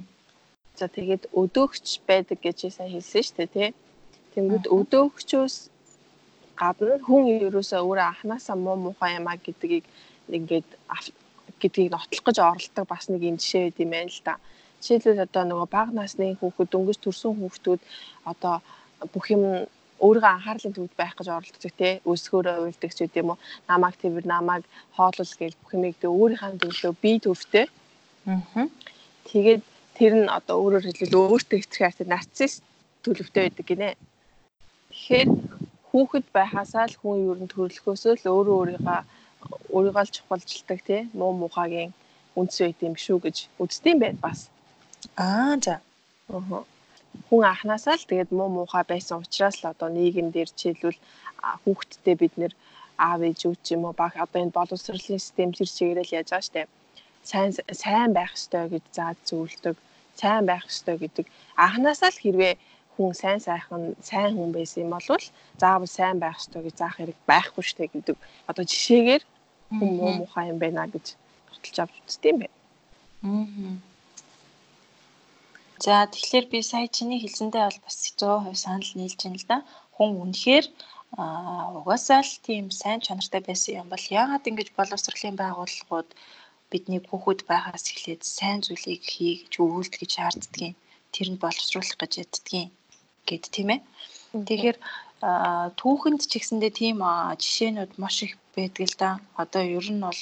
За 0.77 0.85
тэгээд 0.87 1.23
өдөөгч 1.33 1.87
байдаг 2.09 2.37
гэж 2.41 2.69
сайн 2.69 2.91
хэлсэн 2.93 3.23
шүү 3.23 3.37
дээ 3.37 3.49
тий. 3.55 3.69
Тэнгүүд 4.33 4.65
өдөөгчөөс 4.77 5.55
гадна 6.57 6.97
хүн 7.05 7.23
ерөөсөө 7.47 7.81
өөрөө 7.81 8.07
анханасаа 8.09 8.57
муу 8.57 8.77
мухай 8.77 9.17
юмаа 9.17 9.37
гэдгийг 9.37 9.85
ингээд 10.37 10.69
гэдгийг 11.61 11.89
нотлох 11.93 12.23
гэж 12.25 12.37
оролдог 12.41 12.85
бас 12.89 13.09
нэг 13.09 13.21
юм 13.29 13.37
жишээ 13.41 13.63
байд 13.73 13.81
юм 13.81 13.91
байна 13.93 14.11
л 14.13 14.21
да. 14.25 14.33
Жишээлбэл 14.81 15.25
одоо 15.25 15.43
нөгөө 15.49 15.67
бага 15.73 15.91
насны 15.97 16.37
хүүхэд 16.37 16.69
дөнгөж 16.69 16.97
төрсэн 17.01 17.33
хүүхдүүд 17.37 17.81
одоо 18.31 18.55
бүх 19.13 19.25
юм 19.33 19.43
өөрийгөө 20.05 20.31
анхаарлын 20.33 20.75
төвд 20.77 20.93
байх 20.97 21.13
гэж 21.17 21.27
оролддог 21.33 21.73
тий 21.77 21.93
өсгөөрөө 22.05 22.55
уйлдаг 22.69 22.91
ч 22.93 22.99
гэдэм 23.05 23.33
үү 23.33 23.37
намайг 23.69 23.95
тэрвэр 23.97 24.25
намайг 24.29 24.63
хоолол 24.95 25.33
гэж 25.41 25.53
бүх 25.57 25.71
юмыг 25.73 25.95
тэ 25.97 26.07
өөрийнхөө 26.07 26.61
төлөө 26.61 26.93
би 27.01 27.11
төвтэй. 27.25 27.65
Аа 28.29 28.69
тэгээд 29.29 29.63
тэр 29.97 30.13
нь 30.21 30.29
одоо 30.37 30.55
өөрөөр 30.61 30.85
хэлбэл 30.85 31.17
өөртөө 31.33 31.59
хэтрэх 31.59 31.83
хайртай 31.83 32.07
нарцисс 32.07 32.61
төлөвтэй 33.03 33.43
байдаг 33.49 33.65
гинэ. 33.65 33.89
Тэгэхээр 34.93 35.29
хүүхэд 35.89 36.25
байхасаа 36.37 36.85
л 36.85 36.99
хүн 37.01 37.17
ер 37.31 37.39
нь 37.41 37.51
төрөлхөөсөө 37.53 38.13
л 38.21 38.29
өөрөө 38.29 38.55
өөрийгөө 38.61 38.99
өөрийгөө 39.75 40.03
л 40.05 40.15
чухалчилдаг 40.15 40.79
тий 40.85 41.01
муу 41.17 41.33
мухагийн 41.41 41.91
үнс 42.37 42.55
байт 42.61 42.79
юм 42.85 42.95
шүү 43.05 43.17
гэж 43.25 43.37
үздэм 43.63 43.97
байд 44.03 44.17
бас. 44.21 44.39
Аа 45.17 45.57
за. 45.57 45.81
Аа 46.29 46.76
хүн 47.27 47.43
анханасаа 47.51 47.95
л 47.99 48.09
тэгээд 48.09 48.31
муу 48.37 48.49
муухай 48.57 48.83
байсан 48.87 49.21
учраас 49.23 49.57
л 49.61 49.71
одоо 49.73 49.89
нийгэм 49.97 50.27
дээр 50.31 50.49
жишээлбэл 50.51 50.99
хүүхдтэй 51.63 52.15
бид 52.21 52.33
нэр 52.41 52.53
аав 52.97 53.21
ээж 53.29 53.39
үуч 53.49 53.65
юм 53.75 53.83
уу 53.85 53.95
баг 54.01 54.13
одоо 54.25 54.39
энэ 54.41 54.57
боловсролын 54.57 55.21
систем 55.21 55.49
тэр 55.53 55.69
чигээрэл 55.75 56.15
яаж 56.17 56.29
байгаа 56.29 56.47
штэ 56.47 56.61
сайн 57.29 57.51
сайн 57.83 58.11
байх 58.17 58.31
ёстой 58.37 58.65
гэж 58.73 58.85
зааж 58.97 59.17
зөвлөдөг 59.29 59.75
сайн 60.19 60.43
байх 60.49 60.63
ёстой 60.71 60.95
гэдэг 61.03 61.25
анханасаа 61.63 62.11
л 62.13 62.21
хэрвээ 62.23 62.53
хүн 62.95 63.13
сайн 63.21 63.39
сайхан 63.47 63.83
сайн 64.09 64.31
хүн 64.37 64.51
байсан 64.57 64.83
юм 64.85 64.91
бол 64.95 65.25
заавал 65.61 65.91
сайн 65.97 66.17
байх 66.23 66.37
ёстой 66.41 66.61
гэж 66.65 66.75
заах 66.81 66.95
хэрэг 66.97 67.17
байхгүй 67.29 67.63
штэ 67.69 67.85
гэдэг 67.93 68.17
одоо 68.49 68.63
жишээгээр 68.71 69.23
хүн 69.77 69.91
муу 69.97 70.11
муухай 70.19 70.45
юм 70.51 70.59
байна 70.63 70.83
гэж 70.93 71.05
баталж 71.49 71.77
авч 71.83 71.95
үзтiin 72.07 72.37
бэ. 72.41 72.47
Аа. 73.23 73.96
За 75.85 75.93
тэгэхээр 76.13 76.45
би 76.51 76.59
сая 76.65 76.87
чиний 76.95 77.19
хэлсэндээ 77.21 77.63
бол 77.67 77.79
бас 77.85 77.97
100% 78.17 78.63
санал 78.63 78.91
нийлж 78.97 79.19
байна 79.21 79.39
л 79.41 79.49
да. 79.51 79.57
Хүн 79.95 80.11
үнэхээр 80.23 80.65
аа 81.21 81.77
угаасаа 81.79 82.21
л 82.25 82.35
тийм 82.47 82.65
сайн 82.81 82.99
чанартай 83.05 83.41
байсан 83.45 83.73
юм 83.81 83.87
бол 83.93 84.05
яагаад 84.19 84.49
ингэж 84.49 84.69
боловсролын 84.77 85.35
байгууллагууд 85.39 86.09
бидний 86.71 87.01
хүүхэд 87.05 87.41
байгаас 87.51 87.85
эхлээд 87.93 88.21
сайн 88.37 88.59
зүйлийг 88.65 89.03
хий 89.11 89.33
гэж 89.39 89.53
өвүүлдэг 89.63 89.99
гэж 90.01 90.11
шаарддгийг 90.17 90.75
тэр 91.13 91.27
нь 91.31 91.41
боловсруулах 91.43 91.97
гэж 92.01 92.13
яддгийг 92.23 92.69
гэд 93.27 93.43
тийм 93.55 93.69
ээ. 93.75 93.81
Тэгэхээр 94.47 94.77
түүхэнд 95.79 96.21
ч 96.29 96.33
гэсэндээ 96.41 96.71
тийм 96.81 96.97
жишээнүүд 97.41 97.91
маш 98.01 98.15
их 98.25 98.33
байдаг 98.55 98.85
л 98.89 98.95
да. 99.01 99.09
Одоо 99.41 99.63
ер 99.77 99.87
нь 99.93 100.03
бол 100.03 100.21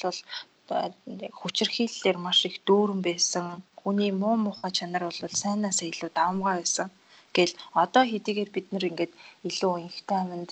хүчирхийллээр 1.40 2.18
маш 2.26 2.38
их 2.48 2.56
дүүрэн 2.66 3.00
байсан 3.08 3.46
хүний 3.86 4.10
муу 4.22 4.34
мухай 4.46 4.72
чанар 4.78 5.04
бол 5.06 5.40
сайнаас 5.42 5.78
илүү 5.86 6.10
давмгай 6.18 6.56
байсан. 6.58 6.88
Гэл 7.36 7.54
одоо 7.82 8.02
хэдийгээр 8.10 8.50
бид 8.56 8.66
нар 8.72 8.84
ингээд 8.90 9.12
илүү 9.48 9.72
инхтэй 9.86 10.18
аминд 10.22 10.50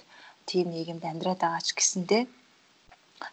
тийм 0.49 0.67
нийгэмд 0.71 1.05
амьдраад 1.11 1.41
байгаа 1.43 1.63
ч 1.67 1.69
гэсэндээ 1.75 2.23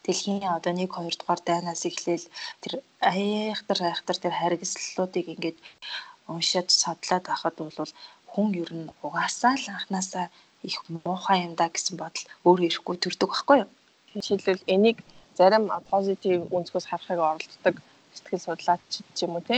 дэлхийн 0.05 0.43
одоо 0.58 0.74
1 0.74 0.89
2 0.89 1.20
дугаар 1.20 1.41
дайнаас 1.46 1.81
эхлээл 1.89 2.25
тэр 2.62 2.74
айхтар 3.13 3.79
айхтар 3.89 4.17
тэр 4.24 4.34
харгислуудыг 4.41 5.25
ингээд 5.34 5.58
уншаад 6.34 6.70
судлаад 6.81 7.25
байхад 7.29 7.55
бол 7.62 7.93
хүн 8.31 8.48
ер 8.63 8.72
нь 8.79 8.91
угаасаа 9.05 9.53
л 9.62 9.67
анханасаа 9.75 10.25
их 10.70 10.77
муухай 11.05 11.38
юм 11.46 11.53
да 11.60 11.65
гэсэн 11.74 11.96
бодол 12.01 12.25
өөрөө 12.48 12.67
ирэхгүй 12.70 12.96
төрдөг 13.00 13.29
байхгүй 13.31 13.58
юу? 13.62 13.70
Жишээлбэл 14.13 14.70
энийг 14.74 14.98
зарим 15.38 15.63
позитив 15.91 16.39
өнцгөөс 16.55 16.86
харахыг 16.89 17.20
оролддог 17.29 17.75
сэтгэл 18.15 18.46
судлаач 18.46 18.81
ч 19.15 19.17
юм 19.25 19.34
уу 19.38 19.43
те 19.50 19.58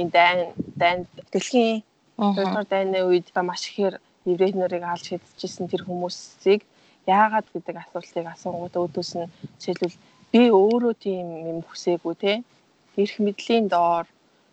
энэ 0.00 0.10
дайн 0.16 0.38
дайн 0.80 0.98
дэлхийн 1.32 1.82
хоёрдугаар 2.16 2.66
дайны 2.74 2.98
үед 3.08 3.26
маш 3.48 3.62
ихээр 3.68 3.94
еврей 4.32 4.52
нарыг 4.54 4.82
алж 4.82 5.06
хэдчихсэн 5.08 5.66
тэр 5.68 5.82
хүмүүсийг 5.84 6.60
яагаад 7.06 7.46
гэдэг 7.54 7.76
асуултыг 7.82 8.26
асуугууд 8.30 8.74
өөдөөс 8.78 9.10
нь 9.18 9.30
жишээлбэл 9.58 9.96
би 10.32 10.42
өөрөө 10.48 10.94
тийм 11.04 11.26
юм 11.52 11.58
хүсээгүй 11.66 12.14
те. 12.22 12.32
Эрх 12.96 13.16
мэдлийн 13.18 13.66
доор 13.68 14.06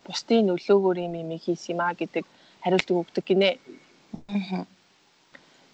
бусдын 0.06 0.48
нөлөөгөөр 0.50 0.98
юм 1.06 1.14
юм 1.22 1.32
хийс 1.38 1.64
юм 1.70 1.80
а 1.86 1.94
гэдэг 1.94 2.26
хариулт 2.64 2.90
өгдөг 2.90 3.26
гинэ. 3.30 3.52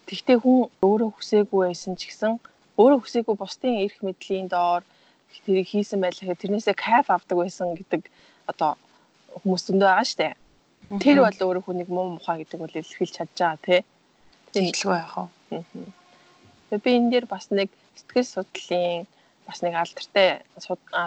Тэгвэл 0.05 0.41
хүн 0.43 0.59
өөрөө 0.85 1.09
хүсээгүй 1.15 1.61
байсан 1.65 1.93
ч 1.95 2.11
гэсэн 2.11 2.33
өөрөө 2.77 2.99
хүсээгүй 3.01 3.35
бусдын 3.39 3.81
эрх 3.85 3.97
мэдлийн 4.03 4.47
доор 4.51 4.83
тэрийг 5.45 5.67
хийсэн 5.71 5.99
байлаа 6.03 6.35
тэрнээсээ 6.35 6.75
кайф 6.75 7.07
авдаг 7.09 7.37
байсан 7.39 7.73
гэдэг 7.79 8.01
одоо 8.51 8.75
хүмүүс 9.41 9.63
зөндөө 9.67 9.89
байгаа 9.89 10.07
штэ. 10.07 10.35
Тэр 11.01 11.17
бол 11.25 11.39
өөрөө 11.45 11.63
хүнийг 11.65 11.89
муу 11.89 12.15
мухаа 12.15 12.37
гэдэг 12.39 12.59
бол 12.61 12.71
илэрхийлж 12.71 13.13
чадж 13.17 13.35
байгаа 13.35 13.59
тий. 13.65 13.81
Тэгэлгүй 14.53 14.95
яах 14.95 15.15
вэ? 15.49 15.63
Тэгээ 16.69 16.83
би 16.85 16.91
энэ 16.97 17.11
дээр 17.11 17.25
бас 17.25 17.49
нэг 17.51 17.69
сэтгэл 17.97 18.33
судлалын 18.33 19.07
бас 19.47 19.59
нэг 19.65 19.73
алдартай 19.73 20.45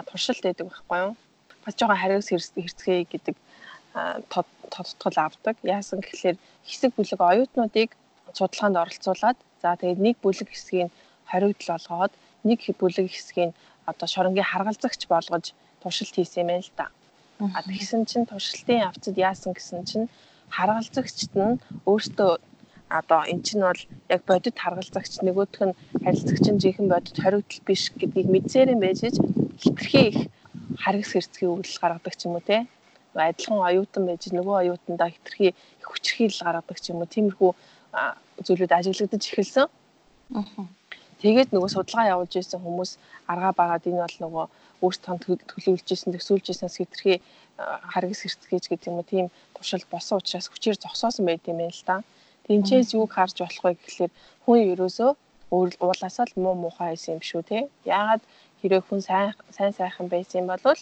туршилт 0.09 0.43
байдаг 0.43 0.65
байхгүй 0.67 0.97
юу? 0.99 1.13
Бас 1.63 1.73
жоохон 1.79 2.01
хариус 2.01 2.27
хэрцгээе 2.29 3.03
гэдэг 3.07 3.35
тодтгол 4.29 5.17
авдаг. 5.17 5.55
Яасан 5.63 5.99
гэхэлэр 6.03 6.37
хэсэг 6.67 6.91
бүлэг 6.95 7.19
оюутнуудыг 7.19 7.89
судалгаанд 8.37 8.77
оролцуулаад 8.77 9.37
за 9.61 9.75
тэгээд 9.75 9.99
нэг 9.99 10.15
бүлэг 10.21 10.47
хэсгийг 10.51 10.91
хоригдл 11.31 11.71
болгоод 11.73 12.13
нэг 12.43 12.59
бүлэг 12.79 13.07
хэсгийг 13.09 13.51
одоо 13.89 14.07
шоронгийн 14.07 14.45
харгалзагч 14.51 15.01
болгож 15.09 15.45
туршилт 15.81 16.15
хийсэн 16.15 16.41
юм 16.43 16.47
байна 16.47 16.63
л 16.63 16.71
да. 16.77 16.85
А 17.39 17.63
тэгсэн 17.63 18.03
чинь 18.03 18.27
туршилтын 18.27 18.83
явцад 18.89 19.15
яасан 19.15 19.55
гэсэн 19.55 19.87
чинь 19.87 20.11
харгалзагчд 20.51 21.31
нь 21.39 21.59
өөртөө 21.87 22.31
одоо 22.99 23.21
эн 23.31 23.39
чинь 23.47 23.63
бол 23.63 23.81
яг 24.11 24.21
бодит 24.27 24.59
харгалзагч 24.59 25.23
нөгөөх 25.23 25.55
нь 25.63 25.77
харилцагч 26.03 26.45
нь 26.51 26.59
жинхэнэ 26.59 26.91
бодит 26.91 27.17
хоригдл 27.23 27.63
биш 27.63 27.95
гэдгийг 27.95 28.27
мэдсээрэн 28.27 28.79
байж 28.83 28.99
хитрхи 29.63 30.01
их 30.11 30.19
харгас 30.83 31.11
хэрцгий 31.15 31.47
үйлдэл 31.47 31.79
гаргадаг 31.79 32.15
ч 32.19 32.27
юм 32.27 32.35
уу 32.35 32.43
те. 32.43 32.67
Адилхан 33.15 33.63
оюутан 33.69 34.03
байж 34.09 34.23
нөгөө 34.35 34.55
оюутандаа 34.61 35.09
хитрхи 35.15 35.55
их 35.55 35.87
хүчрхийлэл 35.87 36.43
гаргадаг 36.43 36.77
ч 36.83 36.91
юм 36.91 36.99
уу. 36.99 37.07
Тиймэрхүү 37.07 37.51
зүйлүүд 38.45 38.71
ажиглагдаж 38.75 39.23
эхэлсэн. 39.31 39.67
Тэгээд 41.19 41.49
нөгөө 41.51 41.69
судалгаа 41.75 42.11
явуулж 42.13 42.33
ирсэн 42.39 42.63
хүмүүс 42.63 42.91
аргаа 43.31 43.53
багаад 43.59 43.83
энэ 43.89 44.03
бол 44.03 44.17
нөгөө 44.23 44.45
өөртөө 44.83 45.15
төлөвлөж 45.51 45.87
исэн 45.91 46.15
төсөөлж 46.15 46.45
иснээс 46.49 46.75
хэтэрхий 46.79 47.17
харгас 47.91 48.21
хэрцгийж 48.23 48.65
гэдэг 48.71 48.87
юм 48.87 48.99
уу 48.99 49.07
тийм 49.11 49.27
туршил 49.55 49.83
босон 49.91 50.23
учраас 50.23 50.47
хүчээр 50.47 50.77
зогсоосон 50.79 51.25
байт 51.27 51.43
юм 51.51 51.59
байна 51.59 51.75
л 51.75 51.83
да. 51.89 51.95
Тинчээс 52.47 52.95
юг 52.95 53.11
харж 53.11 53.35
болох 53.43 53.63
вэ 53.63 53.71
гэхэлэр 53.75 54.11
хүн 54.43 54.59
ерөөсөө 54.73 55.11
уулаасаа 55.51 56.25
л 56.31 56.39
муу 56.43 56.55
муухай 56.55 56.95
байсан 56.95 57.19
юм 57.19 57.23
шүү 57.29 57.41
те. 57.49 57.57
Яагаад 57.83 58.23
хэрэг 58.61 58.83
хүн 58.87 59.01
сайн 59.03 59.35
сайн 59.51 59.73
сайхан 59.75 60.07
байсан 60.13 60.37
юм 60.41 60.47
бол 60.47 60.79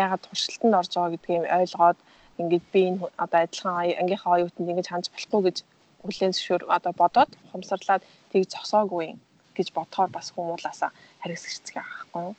яагаад 0.00 0.22
туршилтанд 0.22 0.78
орж 0.80 0.92
байгаа 0.94 1.12
гэдгийг 1.14 1.44
ойлгоод 1.58 1.98
ингээд 2.40 2.64
би 2.72 2.80
энэ 2.88 3.00
одоо 3.24 3.40
адилхан 3.42 3.74
ангийнхаа 4.00 4.32
оюутанд 4.36 4.70
ингэж 4.70 4.86
хандж 4.88 5.06
болохгүй 5.10 5.40
гэж 5.46 5.56
хүлээн 6.02 6.34
зөвшөөр 6.34 6.62
одоо 6.76 6.92
бодоод 7.02 7.30
хумсарлаад 7.50 8.02
тийг 8.30 8.44
зогсоогүй 8.54 9.18
гэж 9.56 9.68
бодохоор 9.76 10.10
бас 10.12 10.32
хэрцгий 11.44 11.80
байгаа 11.80 12.06
байхгүй 12.12 12.22
юу? 12.28 12.36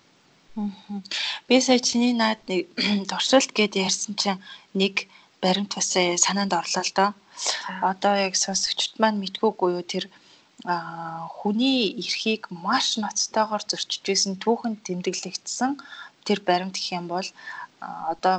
Би 1.47 1.55
сая 1.61 1.79
чиний 1.79 2.13
наад 2.13 2.41
нэг 2.47 2.69
туршилт 3.11 3.51
гэд 3.57 3.73
ярьсан 3.87 4.13
чинь 4.21 4.43
нэг 4.81 5.09
баримт 5.41 5.73
бас 5.75 5.89
санаанд 6.25 6.53
орлоо 6.53 6.83
л 6.85 6.93
доо. 6.97 7.11
Одоо 7.91 8.13
яг 8.27 8.33
сонсогчд 8.37 8.93
маань 9.01 9.21
мэдгүйгүй 9.23 9.69
юу 9.77 9.85
тэр 9.93 10.05
хүний 11.37 11.81
эрхийг 12.03 12.43
маш 12.65 12.87
ноцтойгоор 13.01 13.63
зөрчиж 13.69 14.05
исэн 14.13 14.33
түүхэнд 14.43 14.79
тэмдэглэгдсэн 14.85 15.71
тэр 16.27 16.39
баримт 16.47 16.75
гэх 16.77 16.95
юм 16.99 17.05
бол 17.11 17.27
одоо 17.81 18.35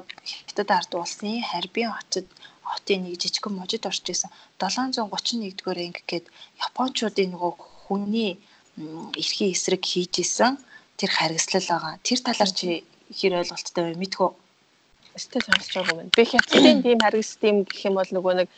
хятад 0.47 0.71
ард 0.79 0.93
улсын 0.95 1.43
харбин 1.51 1.91
хотод 1.93 2.27
хотын 2.71 3.01
нэг 3.05 3.15
жижигхэн 3.21 3.55
можид 3.61 3.83
орж 3.91 4.05
исэн 4.15 4.31
731-р 4.61 5.79
анги 5.85 6.03
гээд 6.11 6.27
японочдын 6.67 7.31
нөгөө 7.33 7.53
хүний 7.85 8.33
эрхийн 8.77 9.53
эсрэг 9.55 9.83
хийж 9.85 10.19
исэн 10.19 10.59
тэр 10.99 11.11
харгислал 11.11 11.67
байгаа. 11.69 11.99
Тэр 12.03 12.19
талаар 12.21 12.51
чи 12.51 12.85
хэр 13.15 13.39
ойлголттой 13.41 13.85
вэ? 13.95 14.01
Мэдгүй. 14.03 14.31
Өстэй 15.15 15.43
сонсож 15.47 15.75
байгаа 15.75 16.03
юм. 16.03 16.11
Би 16.11 16.23
хятадын 16.27 16.83
тийм 16.83 16.99
харгис 16.99 17.39
тийм 17.39 17.63
гэх 17.63 17.87
юм 17.87 17.95
бол 17.95 18.11
нөгөө 18.11 18.35
нэг 18.35 18.49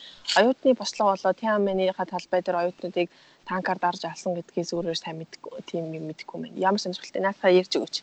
оюутны 0.41 0.73
бослого 0.73 1.13
болоо 1.13 1.33
Тиамэныхаа 1.37 2.07
талбай 2.09 2.41
дээр 2.41 2.61
оюутнуудыг 2.65 3.09
танкаар 3.45 3.79
дарж 3.79 4.09
алсан 4.09 4.33
гэдгээс 4.35 4.73
өөрөөр 4.73 4.97
сайн 4.97 5.21
мэдгүй 5.21 5.53
тийм 5.69 5.93
юм 5.93 6.09
мэдгүй 6.09 6.39
мэн. 6.41 6.57
Ямар 6.57 6.81
сонирхолтой 6.81 7.21
наасаа 7.21 7.53
ярьж 7.53 7.77
өгөөч. 7.77 7.97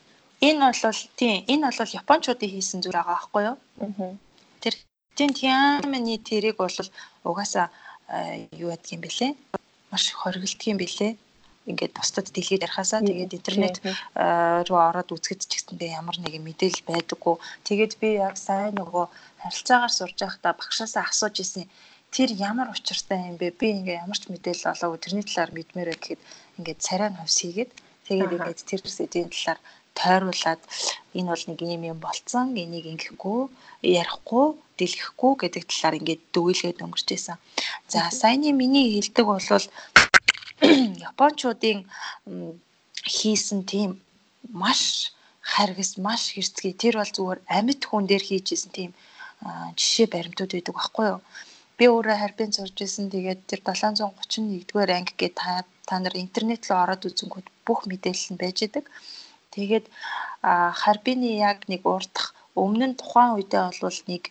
Энэ 0.45 0.59
бол 0.61 1.01
тийм 1.17 1.35
энэ 1.49 1.65
бол 1.65 1.97
японочдын 1.97 2.49
хийсэн 2.53 2.79
зүйл 2.85 2.93
байгаа 2.93 3.17
байхгүй 3.17 3.41
юу? 3.49 3.57
Аа. 3.81 4.13
Тэр 4.61 4.73
тийм 5.17 5.31
Тиамэний 5.33 6.21
тэрийг 6.21 6.61
бол 6.61 6.77
угаасаа 7.25 7.73
юу 8.53 8.69
ядг 8.69 8.85
юм 8.93 9.01
бэлээ? 9.01 9.31
Маш 9.89 10.13
хориглдг 10.13 10.61
юм 10.69 10.77
бэлээ. 10.77 11.17
Ингээд 11.69 11.93
бусдад 11.95 12.27
дэлхийд 12.31 12.65
ярихаасаа 12.67 13.01
тэгээд 13.07 13.37
интернет 13.39 13.75
руу 14.67 14.79
ороод 14.89 15.09
үзэхэд 15.15 15.41
ч 15.47 15.51
гэсэндээ 15.55 15.95
ямар 16.01 16.17
нэгэн 16.19 16.43
мэдээлэл 16.43 16.89
байдаггүй. 16.89 17.35
Тэгээд 17.67 17.93
би 18.01 18.09
яг 18.19 18.35
сайн 18.35 18.75
нөгөө 18.75 19.05
харилцаагаар 19.43 19.93
сурж 19.95 20.17
байхдаа 20.19 20.53
багшаасаа 20.59 21.03
асууж 21.07 21.35
исэн 21.39 21.65
тэр 22.13 22.29
ямар 22.49 22.67
учиртай 22.75 23.19
юм 23.29 23.37
бэ? 23.39 23.57
Би 23.59 23.67
ингээ 23.79 24.03
ямар 24.03 24.19
ч 24.19 24.27
мэдээлэл 24.27 24.71
олоогүй 24.75 24.99
тэрний 25.01 25.25
талаар 25.25 25.51
мэдмээрээ 25.55 25.97
гэхэд 25.97 26.21
ингээд 26.59 26.79
царай 26.85 27.09
нь 27.09 27.19
хувьс 27.19 27.37
хийгээд 27.41 27.71
тэгээд 28.07 28.35
ингээд 28.35 28.59
тэр 28.69 28.81
сэдвийн 28.83 29.31
талаар 29.33 29.59
тойруулаад 29.97 30.61
энэ 31.17 31.29
бол 31.31 31.45
нэг 31.47 31.59
юм 31.75 31.83
юм 31.91 31.99
болцсон 32.05 32.47
энийг 32.63 32.85
ингэхгүй 32.93 33.41
ярихгүй 33.81 34.47
дэлгэхгүй 34.77 35.33
гэдэг 35.41 35.63
талаар 35.69 35.99
ингээд 35.99 36.21
дүгийлгээд 36.33 36.83
өнгөрч 36.85 37.09
исэн. 37.13 37.37
За 37.91 38.09
саяны 38.09 38.51
миний 38.51 38.85
хэлдэг 38.93 39.25
бол 39.25 39.41
японочдын 41.09 41.79
хийсэн 43.03 43.63
тийм 43.63 44.01
маш 44.49 45.13
харгас 45.41 45.97
маш 45.97 46.21
хэрцгий. 46.33 46.73
Тэр 46.73 46.97
бол 46.99 47.11
зүгээр 47.15 47.39
амьд 47.57 47.81
хүн 47.85 48.05
дээр 48.07 48.23
хийжсэн 48.23 48.71
тийм 48.71 48.91
жишээ 49.79 50.07
баримтууд 50.11 50.51
байдаг 50.53 50.75
байхгүй 50.75 51.05
юу? 51.13 51.19
Би 51.77 51.85
өөрөө 51.89 52.17
харбин 52.19 52.51
сурж 52.53 52.77
исэн. 52.85 53.11
Тэгээд 53.13 53.41
тэр 53.49 53.59
731-р 53.65 54.89
анги 54.93 55.13
гээд 55.19 55.35
та 55.35 55.65
та 55.87 55.99
нар 55.99 56.15
интернет 56.15 56.63
руу 56.69 56.79
ороод 56.83 57.03
үзэнгүүт 57.09 57.47
бүх 57.67 57.79
мэдээлэл 57.89 58.31
нь 58.33 58.41
байж 58.41 58.57
идэг. 58.63 58.85
Тэгээд 59.51 59.85
харбины 60.81 61.29
яг 61.39 61.67
нэг 61.67 61.81
урдах 61.83 62.32
өмнө 62.55 62.85
нь 62.93 62.99
тухайн 63.01 63.33
үедээ 63.33 63.65
бол 63.81 63.99
нэг 64.11 64.23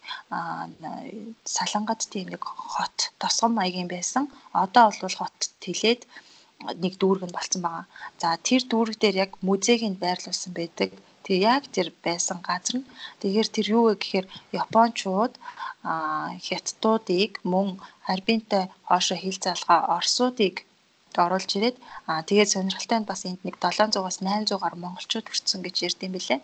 салангад 1.56 2.00
тийм 2.12 2.26
нэг 2.30 2.42
хот 2.44 2.98
тосгон 3.18 3.52
маягийн 3.58 3.90
байсан. 3.90 4.24
Одоо 4.64 4.94
бол 5.02 5.16
хот 5.18 5.38
тэлээд 5.62 6.02
нэг 6.82 6.94
дүүрэг 7.00 7.24
нь 7.26 7.36
болцсон 7.36 7.62
байгаа. 7.62 7.86
За 8.20 8.28
тэр 8.48 8.62
дүүрэг 8.70 8.96
дээр 9.00 9.16
яг 9.24 9.30
музейг 9.42 9.82
нь 9.82 10.02
байрлуулсан 10.04 10.52
байдаг. 10.54 10.90
Тэгээ 11.26 11.46
яг 11.54 11.64
тэр 11.74 11.88
байсан 12.06 12.38
газар 12.46 12.76
нь 12.82 12.88
тэгэхээр 13.20 13.48
тэр 13.54 13.66
юу 13.76 13.84
вэ 13.90 13.94
гэхээр 13.98 14.26
Япончууд 14.62 15.34
хятадуудыг 16.46 17.32
мөн 17.52 17.68
харбинтай 18.06 18.64
хоошо 18.88 19.14
хил 19.18 19.38
залгаа 19.46 19.80
орсуудыг 19.98 20.56
оруулж 21.24 21.50
ирээд 21.58 21.76
аа 22.08 22.22
тэгээд 22.28 22.52
сонирхолтой 22.54 22.98
нь 23.00 23.10
бас 23.10 23.22
энд 23.28 23.40
нэг 23.46 23.56
700-аас 23.62 24.18
800 24.22 24.62
гаруй 24.62 24.80
монголчууд 24.82 25.30
өртсөн 25.30 25.60
гэж 25.62 25.76
ярьдсан 25.86 26.10
бэлээ. 26.14 26.40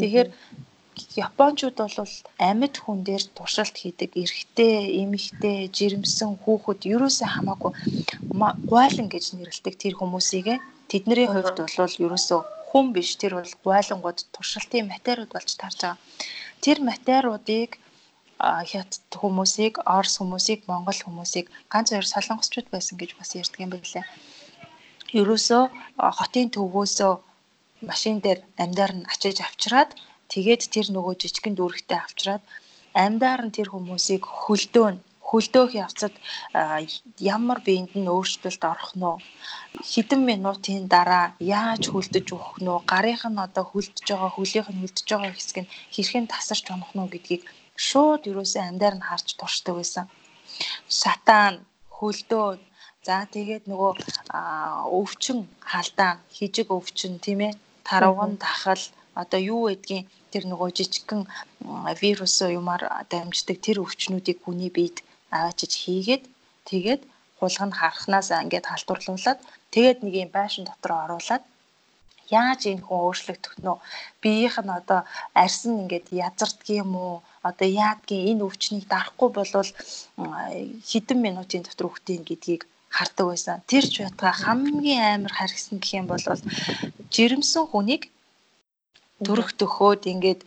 Тэгэхээр 0.00 0.28
Япончууд 1.16 1.76
бол 1.78 2.14
амьд 2.48 2.74
хүн 2.82 2.98
дээр 3.06 3.24
туршилт 3.36 3.76
хийдэг 3.78 4.10
эрэгтэй, 4.22 5.02
эмэгтэй, 5.02 5.58
жирэмсэн 5.76 6.30
хүүхэд 6.42 6.80
ерөөсөө 6.94 7.28
хамаагүй 7.34 7.72
гуайлан 8.70 9.08
гэж 9.10 9.24
нэрлэдэг 9.34 9.74
тэр 9.82 9.94
хүмүүсийг 9.98 10.46
тэдний 10.90 11.26
хувьд 11.30 11.58
бол 11.58 11.96
ерөөсөө 12.06 12.40
хүн 12.70 12.86
биш 12.94 13.10
тэр 13.22 13.38
бол 13.38 13.52
гуайлангууд 13.64 14.18
туршилтын 14.34 14.90
материуд 14.90 15.30
болж 15.34 15.50
тарж 15.54 15.78
байгаа. 15.82 16.02
Тэр 16.64 16.78
материудыг 16.90 17.70
хятад 18.70 19.12
хүмүүсийг, 19.14 19.74
орс 19.86 20.14
хүмүүсийг, 20.18 20.60
монгол 20.70 21.00
хүмүүсийг 21.06 21.46
ганц 21.72 21.88
хоёр 21.90 22.06
солонгосчууд 22.06 22.68
байсан 22.74 22.98
гэж 22.98 23.10
бас 23.18 23.30
ярьдаг 23.38 23.60
юм 23.62 23.70
байна. 23.70 24.02
Ерөөсөө 25.20 25.62
хотын 26.18 26.48
төвөөсөө 26.54 27.12
машин 27.90 28.18
дээр 28.24 28.40
амьдаар 28.62 28.92
нь 28.98 29.08
ачиж 29.12 29.38
авчираад 29.40 29.90
Тэгээд 30.32 30.62
тэр 30.74 30.86
нөгөө 30.94 31.14
жижигэн 31.20 31.54
дүүрэгтэй 31.56 31.98
авчраад 32.00 32.42
амьдаар 33.04 33.40
нь 33.46 33.54
тэр 33.56 33.68
хүмүүсийг 33.70 34.22
хөлдөө 34.24 34.88
нь 34.94 35.00
хөлдөөх 35.28 35.72
явцад 35.84 36.14
ямар 37.34 37.58
биед 37.66 37.92
нь 37.98 38.12
өөрчлөлт 38.14 38.62
орох 38.72 38.92
нь 38.94 39.06
хэдэн 39.90 40.22
минутын 40.30 40.86
дараа 40.94 41.26
яаж 41.40 41.82
хөлдөж 41.90 42.26
өгөх 42.36 42.56
нь 42.62 42.70
гарынх 42.90 43.24
нь 43.32 43.42
одоо 43.46 43.64
хөлдөж 43.68 44.06
байгаа 44.10 44.30
хөлийнх 44.34 44.70
нь 44.70 44.80
хөлдөж 44.82 45.08
байгаа 45.10 45.32
хэсэг 45.34 45.56
нь 45.62 45.72
хэрхэн 45.94 46.26
тасарч 46.32 46.64
унах 46.70 46.92
нь 46.94 47.10
гэдгийг 47.12 47.42
шууд 47.86 48.22
юусаа 48.30 48.64
амьдаар 48.70 48.94
нь 48.96 49.06
харж 49.08 49.26
туршдаг 49.38 49.74
байсан. 49.76 50.06
Сатан 51.00 51.54
хөлдөө. 51.96 52.48
За 53.06 53.16
тэгээд 53.34 53.64
нөгөө 53.70 53.92
өвчин 54.98 55.38
халдаан 55.70 56.16
хижиг 56.36 56.68
өвчин 56.78 57.12
тийм 57.24 57.40
ээ 57.48 57.52
тарвган 57.88 58.32
дахал 58.42 58.82
одоо 59.22 59.40
юу 59.54 59.62
гэдгийг 59.70 60.06
тэр 60.32 60.44
нөгөө 60.50 60.70
жижигхэн 60.78 61.22
вирус 62.02 62.36
юмар 62.60 62.82
дамждаг 63.10 63.58
тэр 63.66 63.76
өвчнүүдийг 63.84 64.38
хүний 64.42 64.70
биед 64.76 64.96
аваачиж 65.36 65.72
хийгээд 65.82 66.24
тэгээд 66.70 67.02
хулгай 67.38 67.66
нь 67.68 67.78
харахнаас 67.78 68.28
ингээд 68.44 68.66
халдварлуулад 68.68 69.38
тэгээд 69.74 69.98
нэг 70.04 70.14
юм 70.24 70.30
байшин 70.34 70.64
дотор 70.66 70.92
оруулаад 71.04 71.44
яаж 72.30 72.60
энэ 72.72 72.84
хүн 72.86 73.00
өөрчлөгдөх 73.06 73.54
нь 73.60 73.68
биеийнх 74.22 74.58
нь 74.64 74.76
одоо 74.80 75.00
арьсан 75.42 75.72
ингээд 75.82 76.06
язарддаг 76.26 76.68
юм 76.82 76.90
уу 77.04 77.14
одоо 77.48 77.68
яадгийн 77.68 78.28
энэ 78.30 78.44
өвчнийг 78.48 78.86
дарахгүй 78.88 79.28
болвол 79.34 79.70
хэдэн 80.90 81.18
минутын 81.26 81.62
дотор 81.64 81.86
үхтийн 81.90 82.22
гэдгийг 82.26 82.62
хардаг 82.96 83.26
байсан. 83.28 83.58
Тэр 83.70 83.84
ч 83.92 83.94
байтга 84.02 84.30
хамгийн 84.32 85.04
амар 85.14 85.34
харгасан 85.36 85.76
гэх 85.82 85.92
юм 86.00 86.06
бол 86.08 86.24
жирэмсэн 87.14 87.64
хүнийг 87.68 88.02
төрөх 89.26 89.50
төхөөд 89.60 90.02
ингээд 90.12 90.40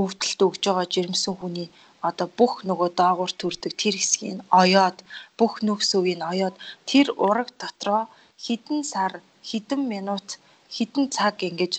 өвдөлт 0.00 0.40
өгж 0.46 0.62
байгаа 0.66 0.86
жирэмсэн 0.94 1.34
хүний 1.36 1.68
одоо 2.08 2.28
бүх 2.38 2.62
нөгөө 2.68 2.88
доогуур 3.00 3.32
төрдөг 3.40 3.72
тэр 3.82 3.94
хэсгийг 3.98 4.40
оёод 4.62 4.98
бүх 5.38 5.52
нөхс 5.66 5.90
өвийг 5.98 6.20
оёод 6.32 6.54
тэр 6.90 7.06
ураг 7.26 7.48
дотроо 7.60 8.02
хідэн 8.44 8.80
сар 8.92 9.12
хідэн 9.48 9.82
минут 9.92 10.38
хідэн 10.74 11.06
цаг 11.16 11.36
ингэж 11.48 11.74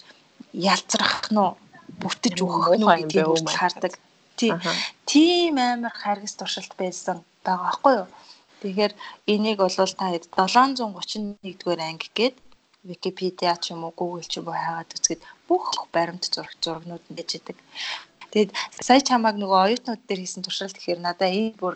ялцрах 0.54 1.32
нь 1.36 1.56
бүтэж 2.02 2.36
өгөх 2.46 2.66
нь 2.78 2.86
гэдгийг 2.86 3.28
хүртэл 3.30 3.60
хардаг. 3.62 3.94
Тийм 5.10 5.56
амар 5.58 5.96
харгас 6.02 6.34
туршилт 6.38 6.74
байсан 6.82 7.18
байгаа 7.46 7.66
байхгүй 7.72 7.94
юу? 8.02 8.08
Тэгэхээр 8.62 8.94
энийг 9.34 9.58
бол 9.62 9.76
та 9.76 10.06
731 10.46 11.58
дугаар 11.60 11.82
анги 11.90 12.10
гээд 12.18 12.36
Википедиа 12.90 13.56
ч 13.62 13.74
юм 13.74 13.84
уу 13.84 13.94
Google 14.00 14.28
ч 14.32 14.40
юм 14.40 14.48
уу 14.48 14.58
хайгаад 14.58 14.96
үзэхэд 14.96 15.22
бүх 15.48 15.66
баримт 15.96 16.24
зураг 16.34 16.56
зурагнууд 16.64 17.04
нь 17.10 17.18
дэж 17.18 17.30
идэг. 17.40 17.58
Тэгээд 18.32 18.52
сая 18.88 19.02
чамааг 19.08 19.36
нөгөө 19.40 19.60
оюутнууд 19.66 20.02
дээр 20.06 20.22
хийсэн 20.22 20.44
туршилт 20.44 20.76
гэхээр 20.78 21.02
надаа 21.04 21.30
энэ 21.32 21.60
бүр 21.62 21.76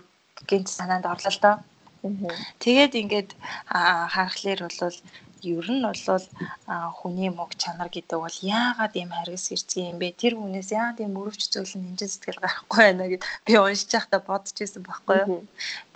гинт 0.49 0.67
санаанд 0.67 1.05
орлоо 1.11 1.31
л 1.33 1.43
доо. 1.43 1.55
Тэгээд 2.63 2.93
ингээд 3.01 3.29
харахаар 3.69 4.61
бол 4.65 4.95
ер 5.41 5.67
нь 5.71 5.81
бол 5.81 6.25
хүний 6.97 7.29
мог 7.33 7.51
чанар 7.57 7.89
гэдэг 7.89 8.17
бол 8.21 8.37
яагаад 8.41 8.93
ийм 8.95 9.09
харгас 9.09 9.49
хэрцгий 9.49 9.89
юм 9.89 9.97
бэ? 9.97 10.13
Тэр 10.21 10.33
хүнээс 10.37 10.69
яагаад 10.69 11.01
ийм 11.01 11.17
өрөвч 11.17 11.43
зүйл 11.49 11.73
нь 11.77 11.89
инжин 11.89 12.09
сэтгэл 12.09 12.41
гарахгүй 12.41 12.77
байна 12.77 13.09
гэд 13.09 13.23
би 13.45 13.53
уншиж 13.57 13.91
байхдаа 13.93 14.21
бодож 14.21 14.57
ирсэн 14.61 14.83
байхгүй 14.85 15.17
юу. 15.25 15.41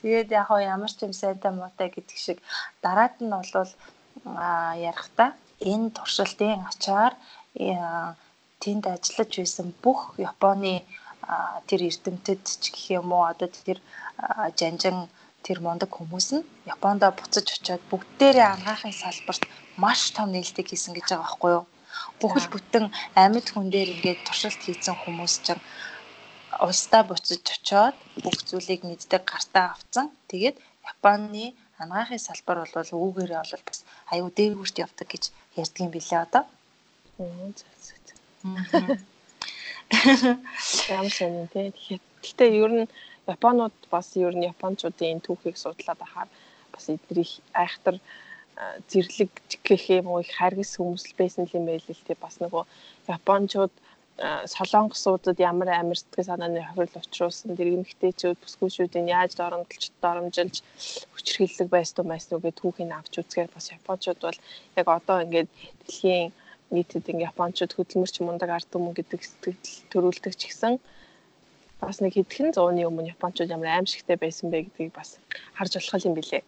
Тэгээд 0.01 0.29
яг 0.33 0.45
хоо 0.49 0.59
ямар 0.61 0.89
ч 0.89 0.99
юм 1.05 1.13
сайтай 1.13 1.51
муутай 1.53 1.89
гэдэг 1.93 2.17
шиг 2.17 2.37
дараад 2.81 3.15
нь 3.21 3.29
бол 3.29 3.69
ярихдаа 4.89 5.29
энэ 5.71 5.93
туршилтын 5.97 6.59
ачаар 6.71 7.13
тэнд 8.61 8.83
ажиллаж 8.95 9.31
байсан 9.37 9.67
бүх 9.83 9.99
Японы 10.31 10.73
тэр 11.67 11.81
эрдэмтэд 11.89 12.41
ч 12.61 12.63
гэх 12.73 12.85
юм 12.99 13.07
уу 13.13 13.25
одоо 13.31 13.49
тэр 13.49 13.79
жанжин 14.59 14.97
тэр 15.45 15.57
мундаг 15.65 15.91
хүмүүс 15.93 16.27
нь 16.35 16.47
Япондо 16.73 17.05
буцаж 17.13 17.47
очиод 17.55 17.83
бүгдээрээ 17.91 18.47
ангаахын 18.53 18.95
салбарт 19.03 19.43
маш 19.83 20.01
том 20.15 20.27
нээлтийг 20.33 20.67
хийсэн 20.69 20.93
гэж 20.95 21.07
байгаа 21.09 21.25
байхгүй 21.25 21.51
юу? 21.57 21.65
Бүхэл 22.19 22.47
бүтэн 22.53 22.85
амьд 23.23 23.47
хүн 23.53 23.67
дээр 23.73 23.89
ингээд 23.95 24.25
туршилт 24.25 24.61
хийсэн 24.65 24.95
хүмүүс 24.99 25.33
чинь 25.45 25.61
улсдаа 26.65 27.03
буцаж 27.05 27.43
очиод 27.55 27.95
бүх 28.23 28.37
зүйлийг 28.49 28.81
мэддэг 28.85 29.23
гартаа 29.31 29.65
авцсан. 29.73 30.05
Тэгээд 30.31 30.57
Японы 30.91 31.53
анагаахын 31.81 32.25
салбар 32.27 32.57
бол 32.63 32.89
үүгээрээ 33.05 33.41
бол 33.41 33.63
бас 33.69 33.79
аюу 34.13 34.29
дээгүүрт 34.37 34.75
явдаг 34.85 35.07
гэж 35.09 35.23
ярьдаг 35.61 35.81
юм 35.85 35.91
билээ 35.93 36.21
одоо. 36.25 36.43
Ямар 40.89 41.13
сонин 41.13 41.47
тий. 41.53 41.99
Гэхдээ 42.21 42.49
ер 42.63 42.71
нь 42.73 42.87
Японууд 43.27 43.73
бас 43.89 44.07
ер 44.15 44.33
нь 44.37 44.45
японочдын 44.53 45.19
түүхийг 45.25 45.57
судлаад 45.57 46.01
ахаар 46.05 46.29
бас 46.73 46.85
эдний 46.93 47.29
айхтар 47.63 47.97
зэрлэг 48.89 49.31
гэх 49.67 49.83
юм 49.97 50.07
уу 50.13 50.21
их 50.21 50.31
харгас 50.37 50.77
хүмүүс 50.77 51.05
байсан 51.17 51.49
юм 51.57 51.65
байл 51.65 51.85
л 51.89 52.05
тий 52.07 52.17
бас 52.21 52.37
нөгөө 52.43 52.63
японочууд 53.17 53.73
солонгосуудад 54.17 55.37
ямар 55.39 55.69
амар 55.75 55.99
сэтгэл 55.99 56.29
санааны 56.31 56.63
хохирол 56.63 57.03
учруулсан 57.03 57.51
тэр 57.59 57.75
эмэгтэйчүүд 57.75 58.39
бүсгүйчүүдийн 58.39 59.11
яаж 59.11 59.35
доромжилж 59.35 59.91
доромжилж 59.99 60.55
хүчрхийллэг 61.11 61.67
байсан 61.67 62.07
байсан 62.07 62.39
гэдэг 62.39 62.55
түүхийг 62.55 62.95
авч 62.95 63.13
үзгээр 63.19 63.51
бас 63.51 63.75
японочууд 63.75 64.19
бол 64.23 64.39
яг 64.79 64.87
одоо 64.87 65.17
ингээд 65.19 65.49
дэлхийн 65.83 66.31
нийтэд 66.71 67.11
ингээд 67.11 67.31
японочууд 67.35 67.75
хөдөлмөрч 67.75 68.15
мундаг 68.23 68.49
ард 68.55 68.67
түмэн 68.71 68.95
гэдэг 68.95 69.19
сэтгэл 69.19 69.59
төрүүлдэг 69.91 70.33
ч 70.39 70.41
гэсэн 70.47 70.79
бас 71.83 71.99
нэг 71.99 72.15
хэдхэн 72.15 72.55
зууны 72.55 72.87
өмнө 72.87 73.11
японочууд 73.19 73.51
ямар 73.51 73.83
аимшигтай 73.83 74.15
байсан 74.15 74.47
бэ 74.47 74.71
гэдгийг 74.71 74.95
бас 74.95 75.19
харж 75.59 75.75
болох 75.75 76.07
юм 76.07 76.15
билэ. 76.15 76.39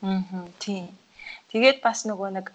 Аа 0.00 0.48
тийм. 0.56 0.88
Тэгээд 1.52 1.84
бас 1.84 2.08
нөгөө 2.08 2.28
нэг 2.32 2.46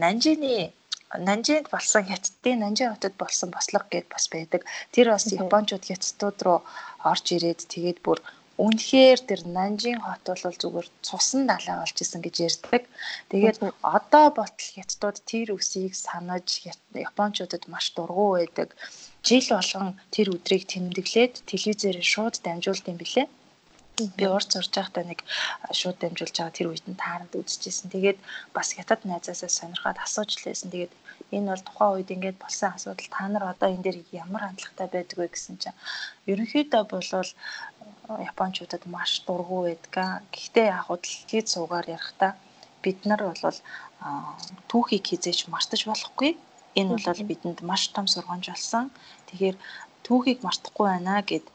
Нанжины 0.00 0.72
Нанжинд 1.14 1.70
болсон 1.70 2.02
хятадын 2.10 2.58
Нанжин 2.60 2.90
хотод 2.90 3.14
болсон 3.22 3.50
бослого 3.50 3.86
гэд 3.92 4.06
бас 4.10 4.24
байдаг. 4.34 4.62
Тэр 4.94 5.06
бас 5.14 5.24
Япончууд 5.30 5.84
хятадууд 5.86 6.38
руу 6.46 6.60
орж 7.10 7.26
ирээд 7.36 7.60
тэгээд 7.72 7.98
бүр 8.02 8.18
үнэхээр 8.64 9.20
тэр 9.28 9.40
Нанжин 9.56 10.00
хот 10.02 10.24
бол 10.26 10.56
зүгээр 10.62 10.88
цусан 11.06 11.42
далай 11.46 11.76
болж 11.78 11.96
исэн 12.00 12.20
гэж 12.24 12.36
ярьдаг. 12.48 12.82
Тэгээд 13.30 13.58
одоо 13.96 14.26
болтол 14.38 14.70
хятадууд 14.76 15.18
тэр 15.30 15.48
үсийг 15.56 15.92
санаж 15.94 16.48
Япончуудад 17.08 17.64
маш 17.72 17.86
дургу 17.94 18.26
байдаг. 18.36 18.68
Жил 19.26 19.46
болгон 19.52 19.88
тэр 20.14 20.26
өдрийг 20.34 20.64
тэмдэглээд 20.72 21.34
телевизээр 21.50 21.98
шууд 22.12 22.34
дамжуулд 22.42 22.88
юм 22.90 22.98
билээ. 22.98 23.26
Би 23.96 24.26
урд 24.28 24.48
сурж 24.52 24.72
байхдаа 24.76 25.04
нэг 25.08 25.20
шууд 25.72 25.96
дамжуулж 26.00 26.36
байгаа 26.36 26.56
тэр 26.56 26.68
үед 26.68 26.84
нь 26.84 27.00
таарад 27.00 27.32
үзчихсэн. 27.32 27.88
Тэгээд 27.88 28.18
бас 28.56 28.68
хятад 28.76 29.00
найзаасаа 29.08 29.48
сонирхоод 29.48 29.98
асууж 30.04 30.30
лээсэн. 30.44 30.68
Тэгээд 30.72 30.92
энэ 31.36 31.48
бол 31.50 31.64
тухайн 31.64 31.94
үед 31.96 32.12
ингээд 32.14 32.38
болсон 32.44 32.70
асуудал 32.76 33.08
та 33.08 33.24
нар 33.32 33.44
одоо 33.52 33.68
энэ 33.72 33.84
дээр 33.84 33.98
ямар 34.12 34.42
хандлагатай 34.44 34.88
байдаг 34.92 35.16
вэ 35.18 35.28
гэсэн 35.32 35.56
чинь 35.62 35.80
ерөнхийдөө 36.30 36.82
болвол 36.92 37.30
японочдод 38.30 38.84
маш 38.94 39.12
дургу 39.26 39.58
байдаг. 39.64 39.94
Гэхдээ 40.34 40.66
яг 40.76 40.82
хуу 40.86 40.98
дэлхийд 41.00 41.46
суугаар 41.48 41.86
ярихдаа 41.96 42.32
бид 42.84 42.98
нар 43.08 43.22
бол 43.42 43.58
түүхийг 44.70 45.04
хизээч 45.08 45.48
мартаж 45.48 45.80
болохгүй. 45.88 46.30
Энэ 46.78 47.00
бол 47.00 47.28
бидэнд 47.30 47.60
маш 47.70 47.82
том 47.96 48.06
сургамж 48.12 48.44
болсон. 48.52 48.84
Тэгэхээр 49.26 49.56
түүхийг 50.06 50.38
мартахгүй 50.44 50.86
байна 50.86 51.24
гэд 51.30 51.46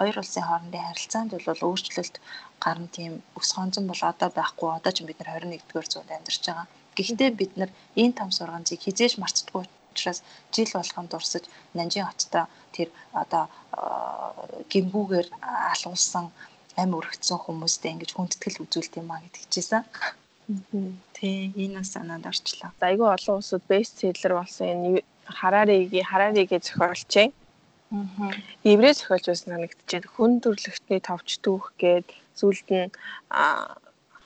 хоёр 0.00 0.16
улсын 0.18 0.44
хоорондын 0.48 0.86
харилцаанд 0.88 1.30
бол 1.36 1.66
өөрчлөлт 1.68 2.16
гарна 2.64 2.88
тийм 2.96 3.12
өс 3.36 3.50
хонцон 3.52 3.84
бол 3.90 4.02
одоо 4.12 4.28
байхгүй 4.32 4.68
одоо 4.78 4.92
ч 4.96 5.04
бид 5.04 5.20
нар 5.20 5.44
21-р 5.44 5.86
зуунд 5.92 6.10
амьдарч 6.16 6.40
байгаа. 6.48 6.66
Гэхдээ 6.96 7.30
бид 7.40 7.52
нар 7.60 7.70
энэ 8.02 8.16
том 8.18 8.30
сургамжийг 8.32 8.80
хизээж 8.80 9.20
марцдаггүй 9.20 9.64
учраас 9.92 10.22
жил 10.54 10.70
болгон 10.72 11.06
дурсаж 11.12 11.44
Нанжин 11.76 12.06
хоттой 12.08 12.44
тэр 12.72 12.88
одоо 13.12 13.44
гимгүүгээр 14.72 15.28
алгуулсан 15.72 16.24
амь 16.80 16.96
өргөцсөн 16.98 17.38
хүмүүстэй 17.44 17.92
ингэж 17.92 18.10
хүндэтгэл 18.16 18.62
үзүүлт 18.64 18.94
юм 19.00 19.10
а 19.12 19.20
гэдэг 19.20 19.44
чийсэн. 19.52 19.84
Тий, 21.16 21.52
энэ 21.62 21.78
бас 21.78 21.92
санаанд 21.92 22.26
орчлоо. 22.30 22.72
Айгүй 22.80 23.08
олон 23.16 23.36
улсууд 23.38 23.64
бестселлер 23.68 24.32
болсон 24.40 24.66
энэ 24.66 25.04
Хараригийн 25.38 26.08
Хараригийн 26.08 26.64
зохиолч 26.64 27.12
Аа. 27.16 27.39
Еврей 28.62 28.94
зохиолч 28.94 29.26
бас 29.26 29.42
санагдчихэв. 29.42 30.06
Хүн 30.14 30.38
төрлөختний 30.44 31.00
товч 31.02 31.42
түүх 31.42 31.74
гээд 31.82 32.06
зүйлд 32.38 32.68
нь 32.70 32.94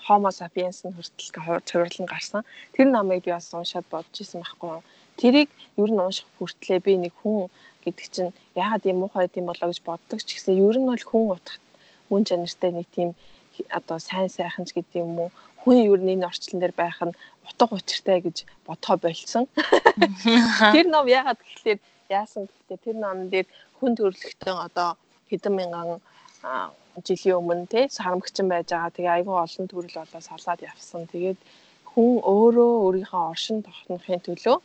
Homo 0.04 0.28
sapiens 0.28 0.84
нь 0.84 0.92
хүртэл 0.92 1.64
цуврал 1.64 1.98
нь 2.00 2.10
гарсан. 2.12 2.44
Тэр 2.76 2.92
намыг 2.92 3.24
би 3.24 3.32
бас 3.32 3.48
уншаад 3.56 3.88
бодож 3.88 4.20
исэн 4.20 4.44
байхгүй. 4.44 4.84
Тэрийг 5.16 5.48
ер 5.80 5.90
нь 5.92 6.04
унших 6.04 6.28
хүртлээр 6.36 6.82
би 6.84 6.92
нэг 7.00 7.16
хүн 7.24 7.48
гэдэг 7.84 8.06
чинь 8.12 8.36
яагаад 8.52 8.84
юм 8.84 9.00
муухай 9.00 9.32
юм 9.32 9.48
болоо 9.48 9.72
гэж 9.72 9.80
боддог 9.80 10.20
ч 10.20 10.28
гэсэн 10.36 10.60
ер 10.60 10.76
нь 10.76 10.90
бол 10.92 11.04
хүн 11.08 11.24
утгад 11.32 11.64
мөн 12.12 12.28
чанартай 12.28 12.70
нэг 12.76 12.88
тийм 12.92 13.10
одоо 13.72 13.96
сайн 13.96 14.28
сайхан 14.28 14.68
ч 14.68 14.76
гэдэг 14.76 15.00
юм 15.00 15.16
уу 15.24 15.30
хүн 15.64 15.88
ер 15.88 16.00
нь 16.04 16.12
энэ 16.20 16.28
орчлон 16.28 16.60
дээр 16.60 16.76
байх 16.76 17.00
нь 17.00 17.16
утга 17.48 17.72
учиртай 17.72 18.20
гэж 18.20 18.44
бодхоо 18.68 18.96
болцсон. 19.00 19.48
Тэр 20.76 20.86
ном 20.92 21.08
яагаад 21.08 21.40
гэхэлээ 21.40 21.76
яасан 22.10 22.46
гэхэлээ 22.46 22.84
тэр 22.84 22.96
номон 23.00 23.28
дээр 23.30 23.46
хүн 23.78 23.92
төрлөختөн 23.98 24.58
одоо 24.66 24.90
хэдэн 25.30 25.54
мянган 25.56 26.00
жилийн 27.06 27.38
өмнө 27.40 27.66
тий 27.72 27.84
сарамгчин 27.88 28.48
байж 28.48 28.68
байгаа. 28.70 28.94
Тэгээ 28.94 29.16
айгүй 29.16 29.36
олон 29.44 29.66
төрөл 29.68 29.96
болоо 29.98 30.22
салаад 30.22 30.60
явсан. 30.62 31.08
Тэгээд 31.10 31.40
хүн 31.90 32.12
өөрөө 32.22 32.72
өөрийнхөө 32.84 33.22
оршин 33.32 33.58
тогтнохын 33.66 34.20
төлөө 34.26 34.56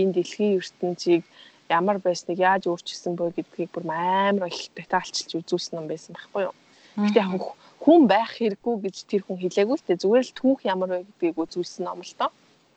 энэ 0.00 0.14
дэлхийн 0.14 0.58
ертөнцийг 0.60 1.22
ямар 1.68 1.98
байсныг 1.98 2.38
яаж 2.38 2.62
өөрчилсөн 2.70 3.14
бö 3.18 3.32
гэдгийг 3.34 3.70
бүр 3.72 3.84
амар 3.90 4.52
их 4.52 4.70
детальчилж 4.78 5.30
үзүүлсэн 5.40 5.80
юм 5.80 5.86
байсан 5.90 6.14
байхгүй 6.14 6.42
юу. 6.46 6.54
Гэтэ 7.02 7.20
яг 7.24 7.42
хүн 7.82 8.06
байх 8.06 8.30
хэрэггүй 8.38 8.74
гэж 8.84 8.96
тэр 9.10 9.22
хүн 9.24 9.38
хэлээгүй 9.42 9.76
л 9.76 9.86
дээ. 9.86 10.02
Зүгээр 10.02 10.26
л 10.26 10.38
түүх 10.38 10.58
ямар 10.64 10.88
вэ 10.90 10.98
гэдгийг 11.06 11.36
үзүүлсэн 11.42 11.84
ном 11.86 12.00
л 12.02 12.14
доо. 12.18 12.30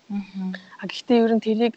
Аа. 0.10 0.88
Гэхдээ 0.90 1.24
ер 1.24 1.34
нь 1.38 1.46
тэрийг 1.46 1.76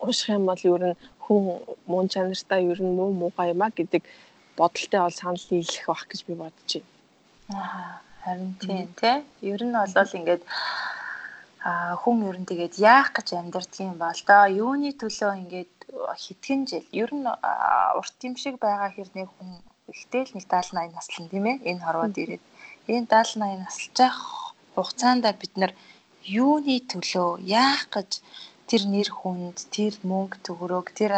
унших 0.00 0.28
юм 0.32 0.44
бол 0.48 0.62
ер 0.64 0.82
нь 0.92 0.98
хүн 1.24 1.42
мөн 1.90 2.06
чанартай 2.12 2.60
ер 2.72 2.80
нь 2.84 2.96
муу 2.98 3.10
муухай 3.12 3.48
юм 3.54 3.62
а 3.66 3.68
гэдэг 3.70 4.02
бодолтой 4.58 5.00
бол 5.00 5.16
санал 5.20 5.44
нийлэх 5.50 5.86
бах 5.90 6.04
гэж 6.08 6.20
би 6.28 6.34
бодож 6.42 6.70
байна. 6.76 6.88
Аа 7.60 8.04
харин 8.24 8.54
тийм 8.60 8.88
тий. 9.00 9.16
Ер 9.52 9.60
нь 9.64 9.72
бол 9.72 10.16
ингээд 10.18 10.42
а 11.64 11.96
хүн 12.02 12.16
ер 12.28 12.36
нь 12.40 12.48
тэгээд 12.50 12.74
яах 12.78 13.08
гэж 13.16 13.28
амьдэрдэг 13.40 13.80
юм 13.90 13.96
бол 14.04 14.20
доо 14.28 14.44
юуны 14.64 14.90
төлөө 15.00 15.32
ингээд 15.42 15.74
хитгэн 16.24 16.60
жил 16.70 16.86
ер 17.02 17.10
нь 17.14 17.26
урт 17.98 18.18
юм 18.28 18.34
шиг 18.42 18.56
байгаа 18.60 18.90
хэрнээ 18.92 19.26
хүн 19.32 19.50
ихтэй 19.92 20.22
л 20.24 20.34
нэг 20.36 20.44
70 20.48 20.76
80 20.76 20.96
наслан 20.96 21.24
тийм 21.32 21.44
ээ 21.50 21.56
энэ 21.70 21.84
хорвоод 21.84 22.16
ирээд 22.22 22.44
энэ 22.88 23.06
70 23.08 23.40
80 23.40 23.64
насалж 23.64 23.96
байх 24.00 24.18
хугацаанд 24.74 25.24
бид 25.40 25.54
нар 25.60 25.72
юуны 26.24 26.76
төлөө 26.90 27.28
яах 27.44 27.82
гэж 27.94 28.10
тэр 28.70 28.82
нэр 28.92 29.08
хүнд 29.12 29.58
тэр 29.74 29.94
мөнгө 30.10 30.36
төгрөг 30.46 30.86
тэр 30.98 31.12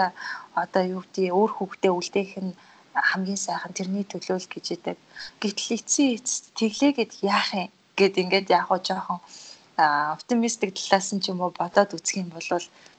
одоо 0.63 0.83
юу 0.95 1.03
гэдэг 1.05 1.35
өөр 1.39 1.51
хүүхдээ 1.55 1.93
үлдээх 1.95 2.33
нь 2.45 2.53
хамгийн 2.97 3.41
сайхан 3.41 3.73
тэрний 3.77 4.05
төлөө 4.09 4.39
л 4.41 4.53
гэж 4.53 4.67
идэг. 4.77 4.97
Гэтэл 5.41 5.77
эцсийн 5.77 6.17
эцэст 6.17 6.45
тэглээгээд 6.59 7.13
яах 7.23 7.51
юм 7.55 7.71
гэд 7.99 8.15
ингээд 8.23 8.49
яг 8.57 8.65
хоо 8.69 8.81
жоохон 8.81 9.21
оптимистик 9.77 10.73
талаас 10.73 11.13
нь 11.13 11.21
ч 11.21 11.29
юм 11.29 11.45
уу 11.45 11.53
бодоод 11.53 11.93
үзэх 11.93 12.25
юм 12.25 12.31
бол 12.33 12.49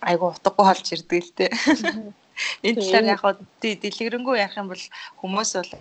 айгу 0.05 0.25
утгагүй 0.29 0.65
болж 0.65 0.87
ирдэг 0.93 1.21
л 1.25 1.33
дээ. 1.37 1.51
Энэ 2.67 2.81
талаар 2.81 3.05
яг 3.13 3.19
хоо 3.21 3.33
дэлгэрэнгүй 3.61 4.35
ярих 4.37 4.61
юм 4.61 4.69
бол 4.69 4.83
хүмүүс 5.21 5.51
бол 5.57 5.71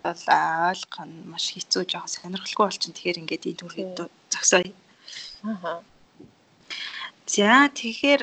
ойлгох 0.73 1.05
нь 1.05 1.17
маш 1.29 1.53
хэцүү 1.53 1.83
жоохон 1.85 2.13
сонирхолтой 2.13 2.65
болчихно. 2.65 2.97
Тэгэхээр 2.97 3.21
ингээд 3.21 3.49
энэ 3.49 3.61
төрхөд 3.61 4.09
зогсооё. 4.33 4.73
Аа. 5.45 5.85
За 7.27 7.67
тэгэхээр 7.75 8.23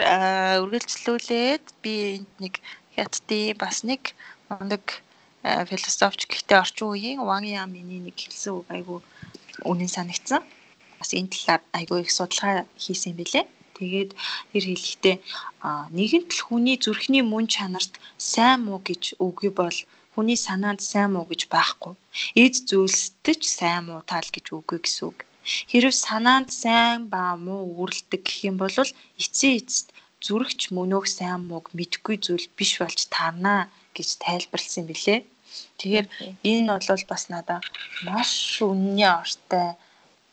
үргэлжлүүлээд 0.63 1.65
би 1.83 2.23
нэг 2.39 2.63
хятадын 2.95 3.59
бас 3.59 3.83
нэг 3.83 4.15
мундаг 4.47 5.03
философч 5.43 6.23
гэхдээ 6.31 6.57
орчин 6.63 6.87
үеийн 6.87 7.19
Ван 7.27 7.43
Ямины 7.43 7.99
нэг 7.99 8.15
хэлсэн 8.15 8.63
үг 8.63 8.67
айгу 8.71 8.95
үнэн 9.67 9.91
санагдсан. 9.91 10.41
Бас 10.99 11.11
энэ 11.11 11.31
талаар 11.35 11.61
айгу 11.75 11.99
их 11.99 12.15
судалгаа 12.15 12.63
хийсэн 12.79 13.11
юм 13.11 13.19
билэ. 13.19 13.43
Тэгээд 13.75 14.11
тэр 14.55 14.63
хэлэхдээ 14.71 15.15
нэгэнт 15.97 16.31
л 16.31 16.41
хүний 16.47 16.77
зүрхний 16.79 17.23
мөн 17.27 17.51
чанарт 17.51 17.93
сайн 18.31 18.63
муу 18.63 18.79
гэж 18.87 19.19
үгүй 19.19 19.51
бол 19.51 19.77
хүний 20.15 20.39
санаанд 20.39 20.79
сайн 20.79 21.11
муу 21.11 21.27
гэж 21.27 21.51
байхгүй. 21.51 21.93
Эд 22.39 22.55
зүйлсдэж 22.69 23.41
сайн 23.57 23.91
муу 23.91 24.01
тал 24.07 24.29
гэж 24.31 24.45
үгүй 24.55 24.79
гэсэн 24.79 25.11
үг. 25.11 25.17
Хэрв 25.43 25.91
санаанд 25.91 26.49
сайн 26.63 27.11
ба 27.13 27.35
муу 27.45 27.63
үүрэлдэг 27.79 28.21
гэх 28.23 28.39
юм 28.49 28.55
бол 28.61 28.71
эцсийн 29.19 29.59
эцэст 29.59 29.87
зүрхч 30.25 30.71
мөнөөх 30.75 31.05
сайн 31.17 31.41
мууг 31.49 31.65
мэдгүй 31.77 32.15
зүйл 32.25 32.47
биш 32.57 32.71
болж 32.79 32.99
таарнаа 33.15 33.67
гэж 33.95 34.09
тайлбарлсан 34.23 34.87
билээ. 34.87 35.19
Тэгэхээр 35.77 36.07
энэ 36.47 36.71
бол 36.71 37.03
бас 37.11 37.23
надад 37.33 37.63
маш 38.07 38.31
үнний 38.63 39.09
ортой 39.21 39.75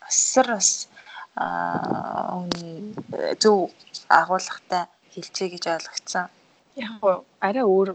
асар 0.07 0.47
бас 0.55 0.87
зөв 3.43 3.57
агуулгатай 4.07 4.83
хэлцээ 5.13 5.47
гэж 5.53 5.63
ойлгоцсон. 5.75 6.25
Яг 6.79 7.03
арай 7.47 7.65
өөр 7.67 7.89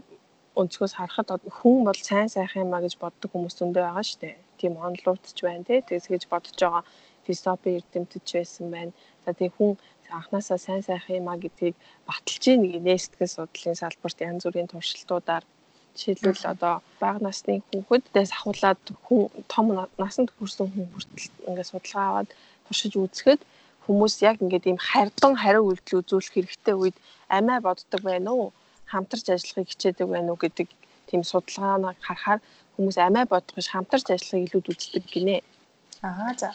өнцгөөс 0.59 0.93
харахад 0.97 1.29
хүн 1.57 1.79
бол 1.87 1.99
сайн 2.09 2.29
сайхан 2.29 2.65
юм 2.65 2.73
а 2.77 2.83
гэж 2.85 2.93
боддог 3.01 3.29
хүмүүс 3.31 3.57
зөндөө 3.57 3.83
байгаа 3.85 4.05
шүү 4.05 4.21
дээ. 4.21 4.35
Тийм 4.57 4.73
онлуутч 4.87 5.37
байна 5.45 5.65
тий. 5.67 5.81
Тэгээс 5.85 6.07
гэж 6.13 6.23
бодож 6.31 6.57
байгаа 6.57 6.83
философи 7.27 7.77
эрдэмтэд 7.77 8.25
байсан 8.33 8.65
байна. 8.75 8.91
За 9.25 9.31
тий 9.37 9.49
хүн 9.55 9.71
анханасаа 10.17 10.57
сайн 10.57 10.83
сайхан 10.87 11.19
юм 11.19 11.27
а 11.33 11.35
гэдгийг 11.43 11.75
баталж 12.07 12.43
ийн 12.47 12.61
нэг 12.63 12.75
нээстгэл 12.87 13.35
судлалын 13.35 13.81
салбарт 13.81 14.19
янз 14.29 14.43
бүрийн 14.45 14.71
туршилтуудаар 14.71 15.43
Жишээлбэл 15.97 16.51
одоо 16.53 16.75
бага 17.01 17.19
насны 17.25 17.53
хүүхэдээс 17.73 18.31
ахуулаад 18.37 18.81
хүн 19.05 19.23
том 19.53 19.65
насанд 20.03 20.29
хүрсэн 20.37 20.67
хүн 20.69 20.87
хүртэл 20.93 21.33
ингээд 21.49 21.69
судалгаа 21.71 22.05
аваад 22.09 22.29
туршиж 22.65 22.93
үзэхэд 23.01 23.41
хүмүүс 23.85 24.15
яг 24.29 24.37
ингээд 24.43 24.69
ийм 24.69 24.79
хардсан 24.89 25.33
хариу 25.41 25.63
үйлдэл 25.67 25.99
үзүүлэх 25.99 26.33
хэрэгтэй 26.35 26.75
үед 26.77 26.97
амиа 27.37 27.59
боддог 27.67 28.01
байна 28.09 28.29
уу? 28.37 28.47
Хамтарч 28.91 29.25
ажиллахыг 29.33 29.69
хичээдэг 29.71 30.07
байна 30.13 30.29
уу 30.31 30.39
гэдэг 30.43 30.67
тийм 31.09 31.21
судалгааныг 31.31 31.97
харахаар 32.05 32.39
хүмүүс 32.75 32.97
амиа 33.07 33.25
бодох 33.33 33.55
биш 33.57 33.69
хамтарч 33.73 34.05
ажиллахыг 34.13 34.45
илүүд 34.47 34.67
үздэг 34.71 35.03
гинэ. 35.13 35.37
Аа 36.07 36.31
за. 36.39 36.53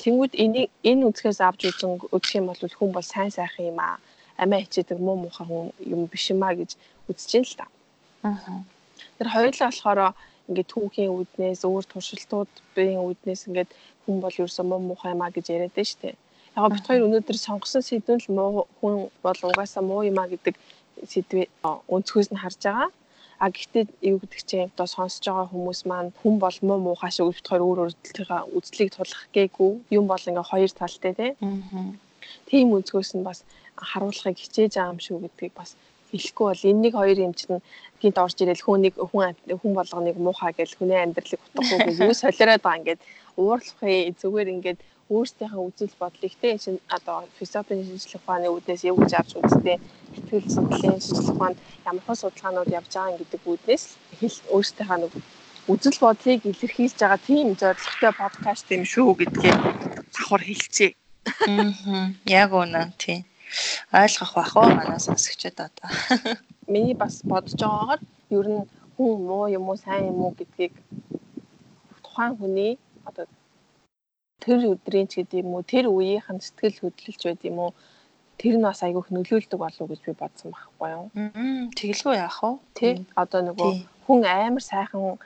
Тэнгүүд 0.00 0.32
энийг 0.44 0.70
энэ 0.90 1.06
үзэхээс 1.08 1.40
авч 1.40 1.60
үзэн 1.70 1.92
үзэх 2.16 2.34
юм 2.38 2.46
бол 2.50 2.58
хүн 2.58 2.90
бол 2.92 3.06
сайн 3.06 3.30
сайхан 3.30 3.70
юм 3.72 3.78
аа. 3.78 3.98
Амиа 4.42 4.64
хичээдэг 4.64 4.98
муу 4.98 5.16
муухай 5.22 5.46
хүн 5.46 5.70
юм 5.94 6.00
биш 6.10 6.24
юм 6.34 6.42
аа 6.42 6.54
гэж 6.58 6.70
үзэж 7.10 7.30
ин 7.38 7.44
л 7.46 7.54
та. 7.58 7.66
Аа. 8.26 8.62
Тэр 9.18 9.28
хоёулаа 9.30 9.70
болохоор 9.70 10.00
ингээд 10.48 10.72
түүхийн 10.72 11.12
үднээс 11.14 11.62
өөр 11.64 11.84
туршилтуудын 11.88 13.00
үднээс 13.00 13.42
ингээд 13.48 13.70
хүн 14.04 14.16
бол 14.20 14.34
ерөөсөө 14.34 14.64
муу 14.66 14.80
муухай 14.82 15.14
юмаа 15.14 15.30
гэж 15.30 15.46
яриад 15.54 15.78
шүү 15.78 16.00
дээ. 16.02 16.16
Яг 16.58 16.70
бит 16.74 16.86
хоёр 16.86 17.06
өнөөдөр 17.06 17.38
сонгосон 17.38 17.82
сэдвэн 17.86 18.20
л 18.22 18.34
муу 18.36 18.66
хүн 18.78 18.94
бол 19.24 19.40
угаасаа 19.48 19.82
муу 19.82 20.02
юм 20.10 20.18
а 20.20 20.26
гэдэг 20.28 20.54
сэдвээ 21.10 21.46
өнцгөөс 21.94 22.28
нь 22.30 22.42
харж 22.42 22.60
байгаа. 22.66 22.90
А 23.38 23.50
гэхдээ 23.50 23.84
юу 24.10 24.18
гэдэг 24.22 24.40
чинь 24.46 24.68
одоо 24.70 24.86
сонсож 24.86 25.24
байгаа 25.26 25.50
хүмүүс 25.50 25.80
маань 25.90 26.10
хүн 26.22 26.34
бол 26.38 26.58
муу 26.62 26.78
муухай 26.86 27.10
шиг 27.10 27.26
хоёр 27.48 27.62
өөр 27.66 27.78
өөртөө 27.82 28.54
үзлийг 28.56 28.90
тулах 28.94 29.22
гээгүй 29.34 29.72
юм 29.98 30.04
бол 30.06 30.28
ингээ 30.28 30.50
хоёр 30.50 30.70
талтай 30.70 31.12
тий. 31.18 31.30
Тийм 32.48 32.66
өнцгөөс 32.76 33.10
нь 33.16 33.26
бас 33.26 33.42
харуулахыг 33.76 34.38
хичээж 34.38 34.72
байгаа 34.78 34.92
юм 34.94 35.00
шүү 35.02 35.18
гэдгийг 35.24 35.54
бас 35.58 35.70
хэлэхгүй 36.14 36.46
бол 36.46 36.68
энэ 36.70 36.82
нэг 36.84 36.94
хоёр 36.94 37.18
юм 37.26 37.34
чинь 37.34 37.58
гинт 38.00 38.18
орж 38.22 38.36
ирэл 38.38 38.64
хүн 38.64 38.80
нэг 38.86 38.94
хүн 38.94 39.34
хүн 39.60 39.74
болгоныг 39.74 40.16
муухай 40.16 40.52
гэж 40.54 40.70
хүний 40.78 40.98
амьдралыг 41.02 41.40
утгагүй 41.42 41.78
гэж 41.90 41.96
юу 42.06 42.14
солиороод 42.14 42.62
байгаа 42.62 42.80
ингээд 42.80 43.00
уурлахын 43.36 44.14
зүгээр 44.20 44.48
ингээд 44.54 44.78
өөрсдийнхээ 45.10 45.62
үзэл 45.68 45.94
бодлыг 46.00 46.34
те 46.40 46.56
энэ 46.56 46.80
одоо 46.88 47.28
философийн 47.36 47.84
шинжилгээ 47.84 48.20
ухааны 48.20 48.48
үүднээс 48.48 48.82
гэж 48.88 49.12
авч 49.20 49.30
үзтээ 49.36 49.76
сэтгэл 50.14 50.54
судлалын 50.54 51.00
шинжилгээ 51.00 51.34
ухаанд 51.36 51.58
ямар 51.90 52.04
хэн 52.06 52.20
судалгаанууд 52.20 52.70
явж 52.78 52.90
байгаа 52.94 53.20
гэдэг 53.20 53.42
үүднээс 53.44 53.84
хэл 54.18 54.38
өөрсдийнхээ 54.54 54.98
нэг 55.00 55.12
үзэл 55.72 55.98
бодлыг 56.04 56.40
илэрхийлж 56.44 56.98
байгаа 57.00 57.20
тийм 57.28 57.48
зорилготой 57.60 58.12
подкаст 58.22 58.66
юм 58.76 58.84
шүү 58.92 59.10
гэдгээ 59.20 59.54
давхар 60.14 60.42
хэлцээ. 60.44 60.90
Аа 61.48 62.12
яг 62.28 62.50
үнэ 62.52 62.92
тийм 63.00 63.20
ойлгох 63.92 64.32
бах 64.36 64.52
уу 64.56 64.68
манай 64.76 65.00
сонсогчдод 65.00 65.58
одоо. 65.68 65.88
Миний 66.72 66.96
бас 66.96 67.20
бодож 67.24 67.60
байгаагаар 67.60 68.00
ер 68.38 68.46
нь 68.54 68.62
хүн 68.96 69.12
муу 69.28 69.46
юм 69.48 69.64
уу 69.68 69.76
сайн 69.76 70.08
юм 70.12 70.18
уу 70.24 70.32
гэдгийг 70.38 70.74
тухайн 72.04 72.36
хүний 72.40 72.72
одоо 73.08 73.24
тэр 74.44 74.60
өдрийн 74.72 75.08
ч 75.08 75.24
гэдэг 75.24 75.40
юм 75.40 75.56
уу 75.56 75.64
тэр 75.64 75.88
үеийнх 75.88 76.28
нь 76.28 76.44
сэтгэл 76.44 76.80
хөдлөлч 76.84 77.20
байд 77.24 77.42
юм 77.48 77.58
уу 77.64 77.70
тэр 78.36 78.54
нь 78.60 78.66
бас 78.68 78.80
айгүйх 78.84 79.08
нөлөөлдөг 79.08 79.58
болов 79.60 79.86
гэж 79.88 80.00
би 80.04 80.12
бодсон 80.12 80.52
байхгүй 80.52 80.88
юу. 80.96 81.06
Тэгэлгүй 81.78 82.14
яах 82.20 82.38
вэ? 82.44 82.52
Тэ 82.76 82.88
одоо 83.16 83.40
нөгөө 83.48 83.70
хүн 84.04 84.20
амар 84.28 84.64
сайхан 84.64 85.16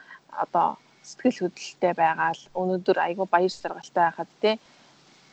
одоо 0.44 0.78
сэтгэл 1.02 1.50
хөдлөлтэй 1.50 1.92
байгаал 1.98 2.42
өнөөдөр 2.60 2.98
айгүй 3.06 3.26
баяр 3.26 3.52
саргалтай 3.52 4.04
байхад 4.06 4.30
те 4.42 4.50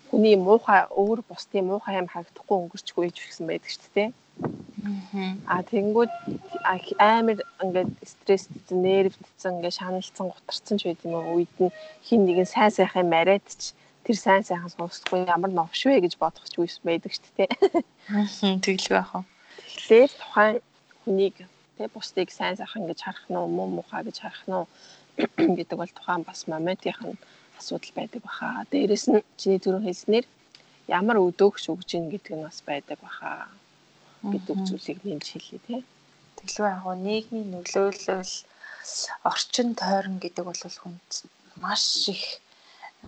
хүний 0.09 0.35
муухай 0.39 0.81
өөр 1.01 1.19
бусдын 1.29 1.67
муухай 1.69 1.99
юм 2.01 2.07
харагдахгүй 2.09 2.57
өнгөрчгүй 2.57 3.11
ч 3.11 3.17
гэсэн 3.27 3.45
байдаг 3.49 3.71
шүү 3.71 3.91
дээ. 3.95 4.09
Аа 5.49 5.61
тэгэнгүүт 5.65 6.13
амар 6.99 7.39
ингээд 7.63 7.91
стресстэй, 8.11 8.77
нервтцэн, 8.77 9.57
ингээд 9.57 9.79
шаналцсан, 9.79 10.27
гутарсан 10.29 10.77
ч 10.77 10.81
байд 10.85 11.01
юм 11.05 11.15
уу 11.17 11.41
үед 11.41 11.55
нь 11.57 11.73
хин 12.05 12.21
нэгэн 12.25 12.45
сайн 12.45 12.71
сайхан 12.73 13.09
мариад 13.09 13.45
ч 13.49 13.73
тэр 14.05 14.17
сайн 14.21 14.43
сайхан 14.45 14.69
сонсохгүй 14.69 15.25
ямар 15.25 15.49
новш 15.49 15.81
вэ 15.89 16.05
гэж 16.05 16.13
бодох 16.21 16.45
ч 16.45 16.61
үс 16.61 16.77
байдаг 16.85 17.11
шүү 17.17 17.33
дээ. 17.37 17.49
Аа 18.13 18.61
тэглэг 18.61 18.93
байх 18.93 19.11
уу. 19.17 19.25
Тэгэхээр 19.73 20.11
тухайн 20.21 20.55
хүнийг 21.01 21.35
тэг 21.77 21.89
бусдыг 21.89 22.29
сайн 22.29 22.55
сайхан 22.57 22.85
гэж 22.85 22.99
харах 23.01 23.25
нь 23.25 23.37
муу 23.37 23.67
муухай 23.69 24.05
гэж 24.05 24.17
харах 24.21 24.45
нь 24.45 24.55
гэдэг 25.57 25.77
бол 25.81 25.93
тухайн 25.97 26.21
бас 26.21 26.45
моментийнх 26.45 27.01
нь 27.01 27.17
асуудал 27.57 27.93
байдаг 27.97 28.21
баха. 28.21 28.67
Дээрэс 28.69 29.05
нь 29.09 29.25
чиний 29.39 29.59
түрүү 29.63 29.81
хэлснээр 29.81 30.25
ямар 30.93 31.17
өдөөгч 31.25 31.63
өгж 31.73 31.89
ийн 31.97 32.13
гэдэг 32.13 32.33
нь 32.37 32.45
бас 32.45 32.61
байдаг 32.61 33.01
баха 33.01 33.49
гэдэг 34.33 34.57
зүйлийг 34.67 34.99
нэмж 35.03 35.25
хэлье 35.31 35.59
тий. 35.67 35.81
Тэглгүй 36.37 36.69
яг 36.73 36.83
нь 36.95 37.03
нийгмийн 37.07 37.49
нөлөөлөл 37.53 38.33
орчин 39.31 39.69
тойрон 39.79 40.17
гэдэг 40.21 40.43
бол 40.45 40.61
хүнд 40.81 41.09
маш 41.63 42.09
их 42.15 42.23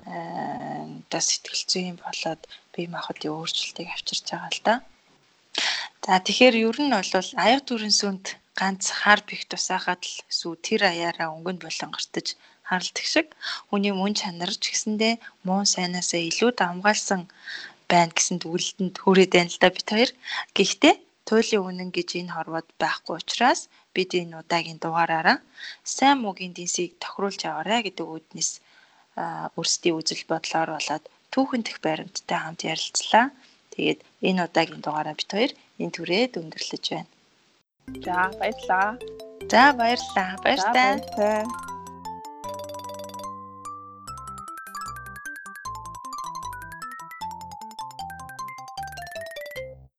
одоо 0.06 1.22
сэтгэл 1.22 1.64
зүйн 1.72 1.98
болоод 2.06 2.42
бие 2.74 2.88
махбодын 2.94 3.34
өөрчлөлтийг 3.34 3.90
авчирч 3.92 4.26
байгаа 4.30 4.52
л 4.54 4.62
да. 4.68 4.76
За 6.06 6.20
тэгэхээр 6.26 6.56
ер 6.70 6.78
нь 6.82 6.94
бол 6.94 7.30
аяг 7.46 7.62
дүрэн 7.66 7.94
сүнд 8.00 8.26
ганц 8.60 8.84
хар 9.00 9.20
бих 9.30 9.42
тусаагаад 9.52 10.02
л 10.12 10.16
сүү 10.40 10.54
тэр 10.66 10.82
аяараа 10.92 11.34
өнгөнд 11.36 11.62
болонгортож 11.66 12.28
харалдаг 12.70 13.06
шиг 13.14 13.28
хүний 13.70 13.94
мөн 13.96 14.14
чанар 14.20 14.52
ч 14.62 14.64
гэсэндээ 14.72 15.14
муу 15.48 15.62
сайнаасаа 15.74 16.22
илүү 16.30 16.52
давмгаалсан 16.58 17.22
байна 17.92 18.14
гэсэн 18.16 18.38
дүгэлтэнд 18.40 18.96
хүрээд 19.04 19.32
байна 19.36 19.52
л 19.54 19.62
да 19.64 19.70
бид 19.76 19.88
хоёр. 19.94 20.12
Гэхдээ 20.56 20.96
туйлын 21.28 21.68
үнэн 21.70 21.90
гэж 21.98 22.10
энэ 22.24 22.34
хорвоод 22.36 22.68
байхгүй 22.82 23.16
учраас 23.20 23.62
бид 23.96 24.12
энэ 24.22 24.40
удаагийн 24.42 24.80
дугаараараа 24.82 25.38
сайн 25.84 26.18
муугийн 26.24 26.54
динсийг 26.56 26.96
тохируулж 27.04 27.42
аваарай 27.46 27.82
гэдэг 27.84 28.08
үүднээс 28.08 28.52
өөрсдийн 29.58 29.98
үзэл 30.00 30.24
бодлоор 30.32 30.70
болоод 30.78 31.04
түүхэнтэх 31.34 31.78
баримттай 31.86 32.40
хамт 32.40 32.62
ярилцлаа. 32.72 33.26
Тэгээд 33.74 34.00
энэ 34.28 34.44
удаагийн 34.48 34.82
дугаараа 34.84 35.16
бид 35.20 35.30
хоёр 35.34 35.52
энэ 35.82 35.94
түрээд 35.96 36.40
өндөрлөж 36.42 36.86
байна. 36.94 37.12
За 38.06 38.20
баярлалаа. 38.40 38.90
За 39.52 39.64
баярлалаа. 39.80 40.30
Баяр 40.44 40.62
таа. 41.16 41.67